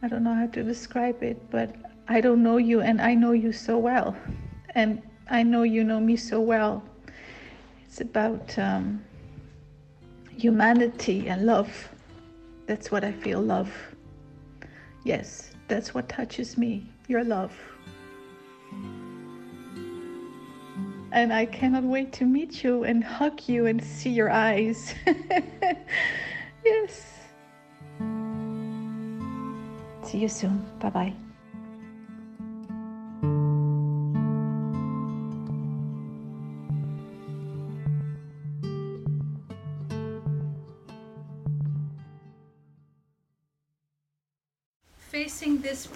I 0.03 0.09
don't 0.09 0.25
know 0.25 0.35
how 0.35 0.49
to 0.49 0.62
describe 0.64 1.23
it, 1.23 1.38
but 1.51 1.73
I 2.09 2.21
don't 2.21 2.42
know 2.42 2.57
you 2.57 2.81
and 2.81 3.01
I 3.01 3.14
know 3.14 3.31
you 3.31 3.53
so 3.53 3.79
well. 3.79 4.16
And 4.75 5.01
I 5.31 5.45
know 5.45 5.62
you 5.62 5.85
know 5.85 6.01
me 6.01 6.16
so 6.16 6.40
well. 6.40 6.83
It's 7.85 8.01
about 8.01 8.59
um, 8.59 9.05
humanity 10.37 11.29
and 11.29 11.46
love. 11.46 11.88
That's 12.66 12.90
what 12.90 13.05
I 13.05 13.12
feel 13.12 13.40
love. 13.40 13.72
Yes, 15.05 15.51
that's 15.68 15.94
what 15.94 16.09
touches 16.09 16.59
me, 16.59 16.87
your 17.09 17.25
love. 17.25 17.57
And 21.12 21.33
I 21.33 21.46
cannot 21.46 21.85
wait 21.85 22.12
to 22.14 22.25
meet 22.25 22.62
you 22.62 22.85
and 22.85 23.03
hug 23.03 23.49
you 23.49 23.66
and 23.66 23.83
see 23.83 24.11
your 24.11 24.31
eyes. 24.31 24.94
yes. 26.64 27.16
See 30.03 30.18
you 30.18 30.28
soon. 30.28 30.64
Bye 30.80 30.91
bye. 30.91 31.26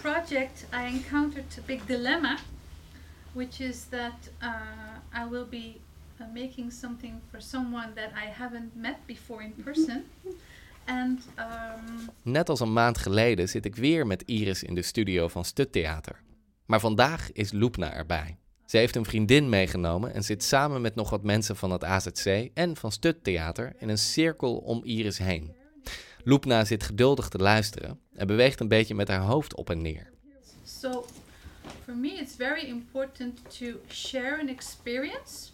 Project, 0.01 0.66
I 0.72 0.86
encountered 0.86 1.44
a 1.59 1.61
big 1.66 1.86
dilemma, 1.86 2.36
which 3.32 3.61
is 3.61 3.84
that 3.90 4.30
uh, 4.42 5.22
I 5.22 5.28
will 5.30 5.46
be 5.51 5.80
uh, 6.20 6.24
making 6.34 6.72
something 6.72 7.20
for 7.30 7.40
someone 7.40 7.92
that 7.94 8.11
I 8.14 8.30
haven't 8.42 8.76
met 8.76 9.07
before 9.07 9.42
in 9.42 9.53
person. 9.64 10.05
and 10.84 11.20
um, 11.38 12.09
Net 12.22 12.48
als 12.48 12.61
een 12.61 12.72
maand 12.72 12.98
geleden 12.98 13.48
zit 13.48 13.64
ik 13.64 13.76
weer 13.76 14.07
met 14.07 14.22
Iris 14.22 14.62
in 14.62 14.74
de 14.74 14.82
studio 14.82 15.28
van 15.28 15.44
Stuttheater. 15.44 16.22
Maar 16.66 16.80
vandaag 16.80 17.32
is 17.32 17.53
Loepna 17.53 17.92
erbij. 17.92 18.36
Ze 18.66 18.76
heeft 18.76 18.96
een 18.96 19.05
vriendin 19.05 19.48
meegenomen 19.48 20.14
en 20.14 20.22
zit 20.22 20.44
samen 20.44 20.80
met 20.80 20.94
nog 20.94 21.11
wat 21.11 21.22
mensen 21.22 21.57
van 21.57 21.70
het 21.70 21.84
AZC 21.84 22.48
en 22.55 22.76
van 22.76 22.92
Stuttheater 22.92 23.72
in 23.78 23.88
een 23.88 23.98
cirkel 23.98 24.57
om 24.57 24.84
Iris 24.84 25.18
heen. 25.18 25.55
Loepna 26.25 26.64
zit 26.64 26.83
geduldig 26.83 27.29
te 27.29 27.39
luisteren 27.39 28.01
en 28.14 28.27
beweegt 28.27 28.61
een 28.61 28.68
beetje 28.68 28.95
met 28.95 29.09
haar 29.09 29.21
hoofd 29.21 29.55
op 29.55 29.71
en 29.71 29.83
neer. 29.83 30.11
so 30.64 31.05
For 31.85 31.95
me, 31.95 32.09
it's 32.09 32.37
very 32.37 32.68
important 32.68 33.41
to 33.59 33.66
share 33.89 34.41
an 34.41 34.49
experience. 34.49 35.51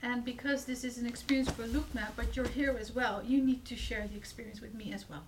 And 0.00 0.24
because 0.24 0.64
this 0.64 0.84
is 0.84 0.98
an 0.98 1.06
experience 1.06 1.50
for 1.50 1.66
Lupna, 1.66 2.10
but 2.14 2.34
you're 2.34 2.52
here 2.54 2.78
as 2.80 2.92
well, 2.92 3.22
you 3.26 3.42
need 3.42 3.64
to 3.64 3.74
share 3.74 4.06
the 4.12 4.16
experience 4.16 4.60
with 4.60 4.74
me 4.74 4.94
as 4.94 5.06
well. 5.08 5.22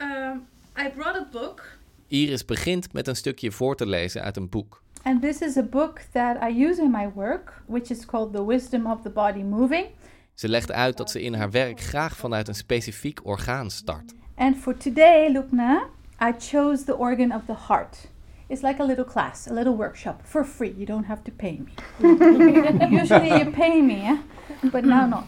Um, 0.00 0.46
I 0.76 0.90
brought 0.90 1.16
a 1.16 1.26
book. 1.30 1.78
Iris 2.08 2.44
begint 2.44 2.92
met 2.92 3.08
een 3.08 3.16
stukje 3.16 3.52
voor 3.52 3.76
te 3.76 3.86
lezen 3.86 4.22
uit 4.22 4.36
een 4.36 4.48
boek. 4.48 4.82
And 5.02 5.22
this 5.22 5.40
is 5.40 5.56
a 5.56 5.62
book 5.62 6.00
that 6.12 6.36
I 6.42 6.64
use 6.64 6.82
in 6.82 6.90
my 6.90 7.08
work, 7.14 7.62
which 7.66 7.90
is 7.90 8.06
called 8.06 8.32
The 8.32 8.44
Wisdom 8.44 8.86
of 8.86 9.02
the 9.02 9.10
Body 9.10 9.42
Moving. 9.42 9.86
Ze 10.34 10.48
legt 10.48 10.72
uit 10.72 10.96
dat 10.96 11.10
ze 11.10 11.22
in 11.22 11.34
haar 11.34 11.50
werk 11.50 11.80
graag 11.80 12.16
vanuit 12.16 12.48
een 12.48 12.54
specifiek 12.54 13.20
orgaan 13.22 13.70
start. 13.70 14.14
And 14.36 14.56
for 14.56 14.76
today, 14.76 15.32
Lupna, 15.32 15.86
I 16.22 16.32
chose 16.38 16.84
the 16.84 16.96
organ 16.96 17.34
of 17.34 17.42
the 17.46 17.54
heart. 17.68 18.08
It's 18.46 18.62
like 18.62 18.82
a 18.82 18.86
little 18.86 19.04
class, 19.04 19.48
a 19.48 19.54
little 19.54 19.76
workshop 19.76 20.20
for 20.24 20.44
free. 20.44 20.74
You 20.76 20.84
don't 20.84 21.06
have 21.06 21.22
to 21.22 21.32
pay 21.36 21.60
me. 21.64 21.72
Usually 23.00 23.28
you 23.28 23.50
pay 23.50 23.82
me, 23.82 24.00
eh? 24.02 24.16
but 24.70 24.84
now 24.84 25.08
not. 25.08 25.24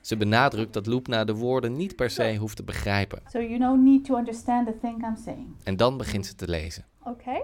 Ze 0.00 0.16
benadrukt 0.16 0.72
dat 0.72 0.86
Loepna 0.86 1.24
de 1.24 1.34
woorden 1.34 1.76
niet 1.76 1.96
per 1.96 2.10
se 2.10 2.36
hoeft 2.36 2.56
te 2.56 2.62
begrijpen. 2.62 3.20
So 3.30 3.38
you 3.40 3.58
don't 3.58 3.82
need 3.82 4.04
to 4.04 4.16
understand 4.16 4.66
the 4.66 4.78
thing 4.80 5.04
I'm 5.04 5.16
saying. 5.24 5.54
En 5.62 5.76
dan 5.76 5.96
begint 5.96 6.26
ze 6.26 6.34
te 6.34 6.48
lezen. 6.48 6.84
Okay. 7.02 7.42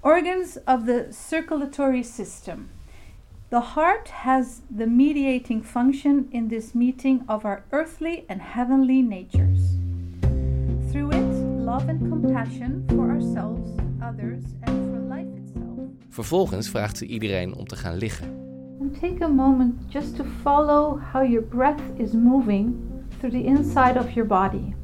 Organs 0.00 0.58
of 0.64 0.84
the 0.84 1.06
circulatory 1.28 2.02
system. 2.02 2.68
The 3.50 3.60
heart 3.60 4.08
has 4.10 4.60
the 4.76 4.86
mediating 4.86 5.64
function 5.64 6.28
in 6.30 6.48
this 6.48 6.72
meeting 6.72 7.22
of 7.26 7.44
our 7.44 7.64
earthly 7.72 8.24
and 8.28 8.40
heavenly 8.40 9.02
natures. 9.02 9.58
Through 10.90 11.10
it, 11.10 11.32
love 11.64 11.88
and 11.88 12.00
compassion 12.00 12.84
for 12.88 13.10
ourselves, 13.10 13.70
others, 14.00 14.44
and 14.62 14.92
for 14.92 15.00
life 15.16 15.26
itself. 15.36 15.78
Vervolgens 16.08 16.68
vraagt 16.68 16.98
ze 16.98 17.06
iedereen 17.06 17.54
om 17.54 17.66
te 17.66 17.76
gaan 17.76 17.96
liggen. 17.96 18.28
And 18.80 19.00
take 19.00 19.24
a 19.24 19.28
moment 19.28 19.74
just 19.88 20.16
to 20.16 20.24
follow 20.42 21.00
how 21.12 21.30
your 21.30 21.42
breath 21.42 21.82
is 21.96 22.12
moving 22.12 22.74
through 23.18 23.32
the 23.32 23.44
inside 23.44 23.98
of 23.98 24.10
your 24.10 24.28
body. 24.28 24.74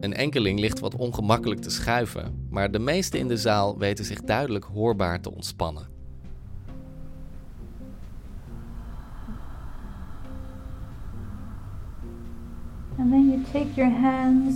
Een 0.00 0.14
enkeling 0.14 0.60
ligt 0.60 0.80
wat 0.80 0.96
ongemakkelijk 0.96 1.60
te 1.60 1.70
schuiven, 1.70 2.46
maar 2.50 2.70
de 2.70 2.78
meesten 2.78 3.18
in 3.18 3.28
de 3.28 3.36
zaal 3.36 3.78
weten 3.78 4.04
zich 4.04 4.20
duidelijk 4.20 4.64
hoorbaar 4.64 5.20
te 5.20 5.34
ontspannen. 5.34 5.93
And 12.98 13.10
then 13.12 13.30
you 13.30 13.44
take 13.52 13.76
your 13.76 13.90
hands 13.90 14.54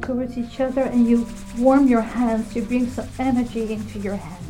towards 0.00 0.36
each 0.36 0.60
other 0.60 0.82
and 0.82 1.08
you 1.08 1.26
warm 1.58 1.88
your 1.88 2.02
hands. 2.02 2.54
You 2.54 2.62
bring 2.62 2.90
some 2.90 3.08
energy 3.18 3.72
into 3.72 3.98
your 3.98 4.16
hands. 4.16 4.40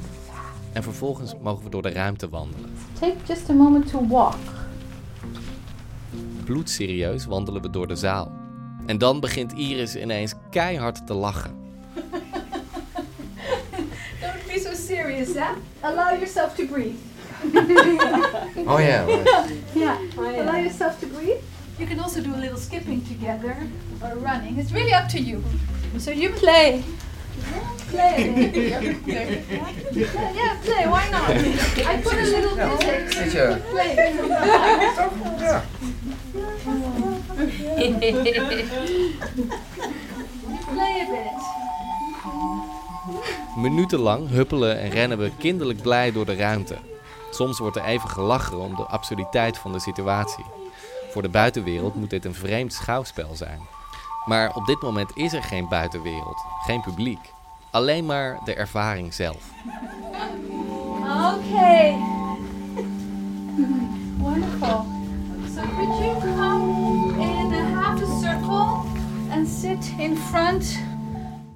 En 0.73 0.83
vervolgens 0.83 1.35
mogen 1.43 1.65
we 1.65 1.71
door 1.71 1.83
de 1.83 1.91
ruimte 1.93 2.29
wandelen. 2.29 2.71
Take 2.99 3.17
just 3.27 3.51
a 3.51 3.53
moment 3.53 3.89
to 3.91 4.07
walk. 4.07 4.37
Bloedserieus 6.45 7.27
wandelen 7.27 7.63
we 7.63 7.71
door 7.71 7.87
de 7.87 7.97
zaal. 7.97 8.33
En 8.87 8.99
dan 8.99 9.21
begint 9.21 9.53
Iris 9.53 9.97
ineens 9.97 10.35
keihard 10.51 11.07
te 11.07 11.15
lachen. 11.15 11.51
Don't 14.21 14.47
be 14.47 14.59
so 14.65 14.75
serious, 14.75 15.35
huh? 15.37 15.55
Allow 15.81 16.11
yourself 16.15 16.55
to 16.55 16.67
breathe. 16.67 16.97
Oh 18.67 18.79
ja. 18.81 19.05
Yeah. 19.75 19.97
Allow 20.17 20.57
yourself 20.57 20.99
to 20.99 21.07
breathe. 21.07 21.41
You 21.83 21.89
can 21.89 21.99
also 21.99 22.21
do 22.21 22.33
a 22.33 22.39
little 22.39 22.59
skipping 22.59 23.05
together 23.09 23.57
or 24.01 24.15
running. 24.15 24.57
It's 24.57 24.71
really 24.71 24.95
up 24.95 25.09
to 25.09 25.19
you. 25.19 25.43
So 25.99 26.13
you 26.13 26.31
play. 26.31 26.85
Play. 27.91 28.17
yeah, 29.05 29.33
yeah, 30.33 30.57
play. 30.63 30.87
Why 30.87 31.09
not? 31.11 31.31
I 31.85 32.01
put 32.01 32.15
a 32.15 32.23
little 32.23 32.55
music. 32.55 33.09
Play. 33.73 33.95
Play 40.73 41.01
a 41.01 41.07
bit. 41.11 41.43
Minutenlang 43.57 44.29
huppelen 44.29 44.81
en 44.81 44.91
rennen 44.91 45.19
we 45.19 45.31
kinderlijk 45.39 45.83
blij 45.83 46.13
door 46.13 46.25
de 46.27 46.35
ruimte. 46.35 46.77
Soms 47.31 47.59
wordt 47.59 47.77
er 47.77 47.85
even 47.85 48.09
gelachen 48.09 48.59
om 48.59 48.77
de 48.77 48.87
absurditeit 48.87 49.59
van 49.59 49.73
de 49.73 49.81
situatie. 49.81 50.62
Voor 51.13 51.23
de 51.23 51.29
buitenwereld 51.29 51.95
moet 51.95 52.11
dit 52.11 52.25
een 52.25 52.35
vreemd 52.35 52.73
schouwspel 52.73 53.35
zijn. 53.35 53.61
Maar 54.25 54.55
op 54.55 54.67
dit 54.67 54.83
moment 54.83 55.17
is 55.17 55.33
er 55.33 55.43
geen 55.43 55.69
buitenwereld, 55.69 56.45
geen 56.67 56.81
publiek. 56.81 57.33
Alleen 57.71 58.07
maar 58.07 58.41
de 58.45 58.55
ervaring 58.55 59.15
zelf. 59.15 59.51
Okay. 61.01 61.91
Wonderful. 64.19 64.85
So 65.55 65.63
could 65.77 65.99
you 65.99 66.21
come 66.21 67.13
in 67.23 67.53
a 67.53 67.81
half 67.81 68.03
a 68.03 68.21
circle 68.21 68.83
and 69.31 69.49
sit 69.49 69.95
in 69.99 70.17
front 70.17 70.79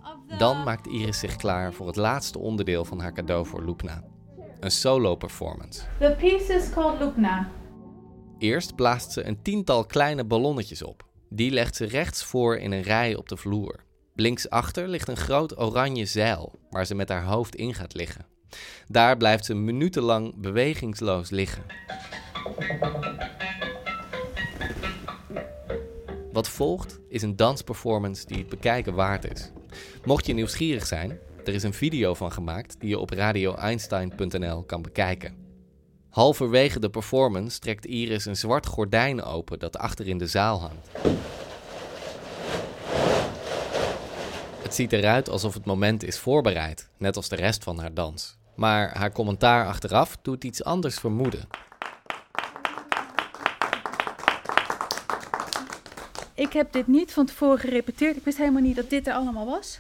of 0.03 0.17
the... 0.29 0.37
Dan 0.37 0.63
maakt 0.63 0.87
Iris 0.87 1.19
zich 1.19 1.37
klaar 1.37 1.73
voor 1.73 1.87
het 1.87 1.97
laatste 1.97 2.39
onderdeel 2.39 2.85
van 2.85 3.01
haar 3.01 3.13
cadeau 3.13 3.47
voor 3.47 3.63
Loepna. 3.63 4.03
Een 4.61 4.71
solo 4.71 5.15
performance. 5.15 5.83
The 5.99 6.15
piece 6.19 6.55
is 6.55 6.71
called 6.71 7.01
Lupna. 7.01 7.49
Eerst 8.39 8.75
blaast 8.75 9.13
ze 9.13 9.25
een 9.25 9.43
tiental 9.43 9.85
kleine 9.85 10.25
ballonnetjes 10.25 10.83
op. 10.83 11.07
Die 11.29 11.51
legt 11.51 11.77
ze 11.77 11.85
rechts 11.85 12.25
voor 12.25 12.57
in 12.57 12.73
een 12.73 12.83
rij 12.83 13.15
op 13.15 13.29
de 13.29 13.37
vloer. 13.37 13.85
Linksachter 14.15 14.89
ligt 14.89 15.09
een 15.09 15.17
groot 15.17 15.59
oranje 15.59 16.07
zeil 16.07 16.53
waar 16.71 16.87
ze 16.87 16.95
met 16.95 17.09
haar 17.09 17.25
hoofd 17.25 17.55
in 17.55 17.75
gaat 17.75 17.95
liggen. 17.95 18.27
Daar 18.89 19.17
blijft 19.17 19.45
ze 19.45 19.55
minutenlang 19.55 20.35
bewegingsloos 20.37 21.31
liggen. 21.31 21.63
Wat 26.33 26.49
volgt 26.49 27.01
is 27.09 27.23
een 27.23 27.37
dansperformance 27.37 28.27
die 28.27 28.39
het 28.39 28.49
bekijken 28.49 28.95
waard 28.95 29.33
is. 29.33 29.51
Mocht 30.05 30.27
je 30.27 30.33
nieuwsgierig 30.33 30.87
zijn, 30.87 31.19
er 31.45 31.55
is 31.55 31.63
een 31.63 31.75
video 31.75 32.15
van 32.15 32.33
gemaakt 32.33 32.81
die 32.81 32.89
je 32.89 32.99
op 32.99 33.11
radioeinstein.nl 33.11 34.63
kan 34.63 34.83
bekijken. 34.83 35.46
Halverwege 36.17 36.81
de 36.81 36.91
performance 36.91 37.59
trekt 37.59 37.87
Iris 37.87 38.25
een 38.25 38.37
zwart 38.37 38.67
gordijn 38.67 39.23
open 39.23 39.59
dat 39.59 39.79
achter 39.79 40.09
in 40.09 40.19
de 40.19 40.27
zaal 40.27 40.61
hangt. 40.61 40.89
Het 44.63 44.75
ziet 44.75 44.93
eruit 44.93 45.29
alsof 45.29 45.55
het 45.55 45.65
moment 45.65 46.03
is 46.03 46.19
voorbereid, 46.19 46.89
net 46.97 47.17
als 47.17 47.29
de 47.29 47.37
rest 47.37 47.65
van 47.65 47.79
haar 47.79 47.95
dans. 47.95 48.37
Maar 48.55 48.97
haar 48.99 49.13
commentaar 49.13 49.67
achteraf 49.67 50.17
doet 50.23 50.45
iets 50.45 50.65
anders 50.65 50.99
vermoeden. 50.99 51.49
Ik 56.35 56.53
heb 56.53 56.73
dit 56.73 56.87
niet 56.87 57.13
van 57.13 57.27
tevoren 57.27 57.59
gerepeteerd. 57.59 58.17
Ik 58.17 58.25
wist 58.25 58.39
helemaal 58.39 58.63
niet 58.63 58.77
dat 58.77 58.91
dit 58.91 59.07
er 59.07 59.15
allemaal 59.15 59.47
was. 59.47 59.79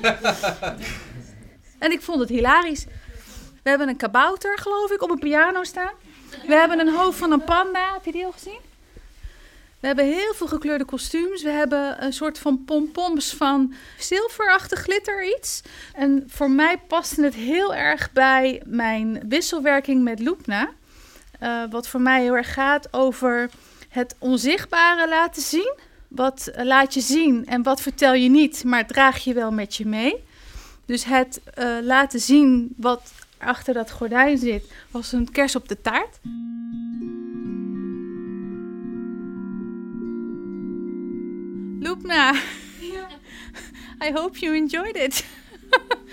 en 1.78 1.92
ik 1.92 2.02
vond 2.02 2.20
het 2.20 2.28
hilarisch. 2.28 2.86
We 3.64 3.70
hebben 3.70 3.88
een 3.88 3.96
kabouter, 3.96 4.58
geloof 4.58 4.90
ik, 4.90 5.02
op 5.02 5.10
een 5.10 5.18
piano 5.18 5.64
staan. 5.64 5.92
We 6.46 6.54
hebben 6.54 6.78
een 6.78 6.94
hoofd 6.94 7.18
van 7.18 7.32
een 7.32 7.44
panda. 7.44 7.92
Heb 7.92 8.04
je 8.04 8.12
die 8.12 8.24
al 8.24 8.32
gezien? 8.32 8.58
We 9.80 9.86
hebben 9.86 10.04
heel 10.04 10.34
veel 10.34 10.46
gekleurde 10.46 10.84
kostuums. 10.84 11.42
We 11.42 11.50
hebben 11.50 12.04
een 12.04 12.12
soort 12.12 12.38
van 12.38 12.64
pompoms 12.64 13.34
van 13.34 13.74
zilverachtig 13.98 14.80
glitter 14.80 15.36
iets. 15.36 15.62
En 15.94 16.24
voor 16.26 16.50
mij 16.50 16.78
paste 16.78 17.22
het 17.22 17.34
heel 17.34 17.74
erg 17.74 18.12
bij 18.12 18.62
mijn 18.66 19.22
wisselwerking 19.28 20.02
met 20.02 20.20
Loepna. 20.20 20.70
Eh, 21.38 21.62
wat 21.70 21.88
voor 21.88 22.00
mij 22.00 22.22
heel 22.22 22.36
erg 22.36 22.52
gaat 22.52 22.88
over 22.90 23.50
het 23.88 24.16
onzichtbare 24.18 25.08
laten 25.08 25.42
zien. 25.42 25.74
Wat 26.08 26.50
laat 26.54 26.94
je 26.94 27.00
zien 27.00 27.46
en 27.46 27.62
wat 27.62 27.80
vertel 27.80 28.14
je 28.14 28.28
niet, 28.28 28.64
maar 28.64 28.86
draag 28.86 29.18
je 29.18 29.34
wel 29.34 29.52
met 29.52 29.76
je 29.76 29.86
mee. 29.86 30.24
Dus 30.86 31.04
het 31.04 31.40
eh, 31.54 31.66
laten 31.82 32.20
zien 32.20 32.74
wat 32.76 33.12
achter 33.44 33.74
dat 33.74 33.90
gordijn 33.90 34.38
zit, 34.38 34.72
was 34.90 35.12
een 35.12 35.30
kers 35.30 35.56
op 35.56 35.68
de 35.68 35.80
taart. 35.80 36.20
Loepna, 41.80 42.32
I 44.02 44.12
hope 44.12 44.38
you 44.38 44.56
enjoyed 44.56 44.96
it. 44.96 45.24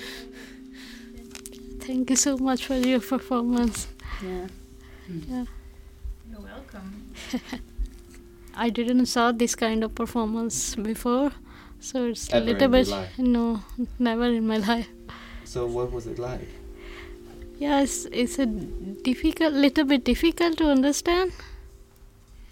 Thank 1.86 2.10
you 2.10 2.16
so 2.16 2.38
much 2.38 2.66
for 2.66 2.76
your 2.76 3.00
performance. 3.00 3.88
Yeah. 4.22 4.48
Yeah. 5.28 5.46
You're 6.30 6.42
welcome. 6.42 7.12
I 8.56 8.70
didn't 8.70 9.08
saw 9.08 9.32
this 9.32 9.56
kind 9.56 9.84
of 9.84 9.96
performance 9.96 10.76
before, 10.76 11.32
so 11.80 12.08
it's 12.08 12.32
a 12.34 12.40
little 12.40 12.68
bit 12.68 12.94
no, 13.18 13.62
never 13.98 14.26
in 14.26 14.48
my 14.48 14.58
life. 14.58 14.88
So 15.44 15.66
what 15.66 15.92
was 15.92 16.08
it 16.08 16.20
like? 16.20 16.48
Yes, 17.62 18.08
it's 18.12 18.40
a 18.40 18.48
difficult, 18.48 19.54
little 19.54 19.86
bit 19.86 20.04
difficult 20.04 20.58
to 20.58 20.72
understand. 20.72 21.32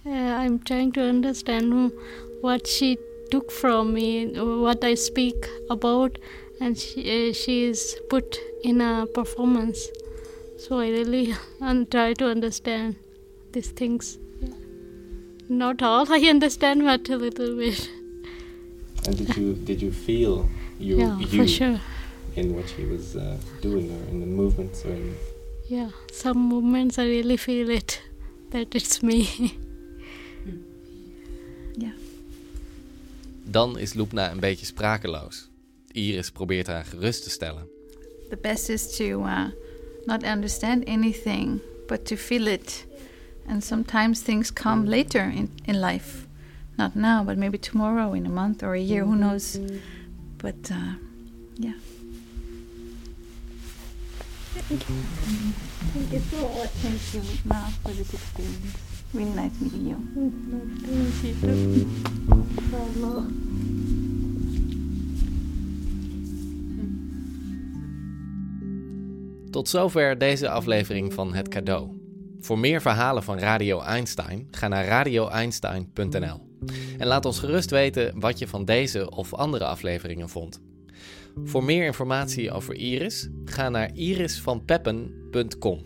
Uh, 0.05 0.11
I'm 0.11 0.59
trying 0.59 0.91
to 0.91 1.01
understand 1.01 1.91
what 2.41 2.67
she 2.67 2.99
took 3.31 3.51
from 3.51 3.95
me, 3.95 4.27
what 4.39 4.83
I 4.83 4.93
speak 4.93 5.47
about, 5.71 6.19
and 6.61 6.77
she 6.77 7.01
uh, 7.15 7.33
she 7.33 7.63
is 7.63 7.97
put 8.11 8.39
in 8.63 8.81
a 8.81 9.07
performance. 9.07 9.87
So 10.59 10.79
I 10.79 10.89
really 10.89 11.33
try 11.97 12.13
to 12.13 12.29
understand 12.29 12.95
these 13.51 13.71
things. 13.71 14.15
Yeah. 14.39 14.49
Not 15.49 15.81
all 15.81 16.13
I 16.13 16.19
understand, 16.37 16.83
but 16.83 17.09
a 17.09 17.17
little 17.17 17.55
bit. 17.55 17.89
And 19.07 19.17
did 19.17 19.35
you 19.35 19.53
did 19.55 19.81
you 19.81 19.91
feel 19.91 20.47
you 20.77 20.99
yeah, 20.99 21.17
you 21.17 21.39
for 21.39 21.47
sure. 21.47 21.79
In 22.35 22.53
what 22.53 22.69
she 22.69 22.85
was 22.85 23.15
uh, 23.15 23.37
doing 23.61 23.89
or 23.91 24.09
in 24.11 24.19
the 24.19 24.25
movements 24.25 24.85
or 24.85 24.91
in 24.91 25.15
Yeah, 25.67 25.89
some 26.11 26.39
moments 26.39 26.97
I 26.97 27.05
really 27.05 27.37
feel 27.37 27.69
it 27.69 28.01
that 28.49 28.75
it's 28.75 29.01
me. 29.01 29.27
Dan 33.51 33.77
is 33.77 33.93
Loepna 33.93 34.31
een 34.31 34.39
beetje 34.39 34.65
sprakeloos. 34.65 35.49
Iris 35.91 36.31
probeert 36.31 36.67
haar 36.67 36.85
gerust 36.85 37.23
te 37.23 37.29
stellen. 37.29 37.67
The 38.29 38.37
best 38.41 38.69
is 38.69 38.95
to 38.97 39.03
uh, 39.03 39.45
not 40.05 40.23
understand 40.23 40.83
anything, 40.83 41.59
but 41.87 42.05
to 42.05 42.15
feel 42.15 42.47
it. 42.47 42.85
And 43.47 43.63
sometimes 43.63 44.21
things 44.21 44.53
come 44.53 44.85
later 44.85 45.23
in, 45.35 45.49
in 45.65 45.79
life. 45.79 46.27
Not 46.77 46.95
now, 46.95 47.23
but 47.23 47.37
maybe 47.37 47.57
tomorrow, 47.59 48.13
in 48.13 48.25
a 48.25 48.29
month 48.29 48.63
or 48.63 48.73
a 48.73 48.81
year, 48.81 49.03
who 49.03 49.15
knows. 49.15 49.59
But 50.37 50.71
uh, 50.71 50.93
Tot 69.51 69.69
zover 69.69 70.17
deze 70.17 70.49
aflevering 70.49 71.13
van 71.13 71.33
Het 71.33 71.47
Cadeau. 71.47 71.87
Voor 72.39 72.59
meer 72.59 72.81
verhalen 72.81 73.23
van 73.23 73.39
Radio 73.39 73.81
Einstein 73.81 74.47
ga 74.51 74.67
naar 74.67 74.85
radioeinstein.nl. 74.85 76.47
En 76.97 77.07
laat 77.07 77.25
ons 77.25 77.39
gerust 77.39 77.69
weten 77.69 78.19
wat 78.19 78.39
je 78.39 78.47
van 78.47 78.65
deze 78.65 79.09
of 79.09 79.33
andere 79.33 79.65
afleveringen 79.65 80.29
vond. 80.29 80.61
Voor 81.43 81.63
meer 81.63 81.85
informatie 81.85 82.51
over 82.51 82.75
Iris 82.75 83.29
ga 83.45 83.69
naar 83.69 83.91
irisvanpeppen.com. 83.93 85.85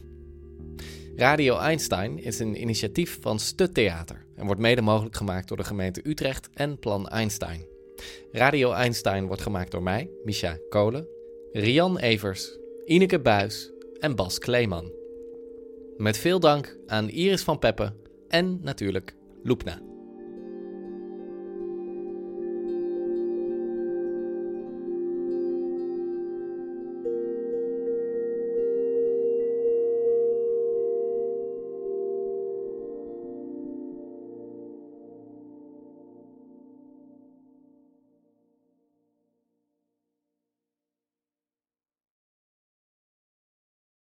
Radio 1.16 1.58
Einstein 1.58 2.24
is 2.24 2.40
een 2.40 2.62
initiatief 2.62 3.18
van 3.22 3.40
Stut 3.40 3.74
Theater 3.74 4.26
en 4.36 4.46
wordt 4.46 4.62
mede 4.62 4.82
mogelijk 4.82 5.16
gemaakt 5.16 5.48
door 5.48 5.58
de 5.58 5.64
gemeente 5.64 6.02
Utrecht 6.04 6.50
en 6.54 6.80
Plan 6.80 7.08
Einstein. 7.08 7.66
Radio 8.32 8.72
Einstein 8.72 9.26
wordt 9.26 9.42
gemaakt 9.42 9.72
door 9.72 9.84
mij, 9.84 10.10
Misha 10.24 10.58
Kolen, 10.70 11.08
Rian 11.52 11.98
Evers, 11.98 12.58
Ineke 12.86 13.20
Buis 13.20 13.72
en 14.00 14.16
Bas 14.16 14.40
Kleeman. 14.40 14.92
Met 15.98 16.18
veel 16.18 16.40
dank 16.40 16.78
aan 16.86 17.10
Iris 17.10 17.44
van 17.44 17.60
Peppen 17.60 17.96
en 18.28 18.60
natuurlijk 18.62 19.16
Loepna. 19.44 19.93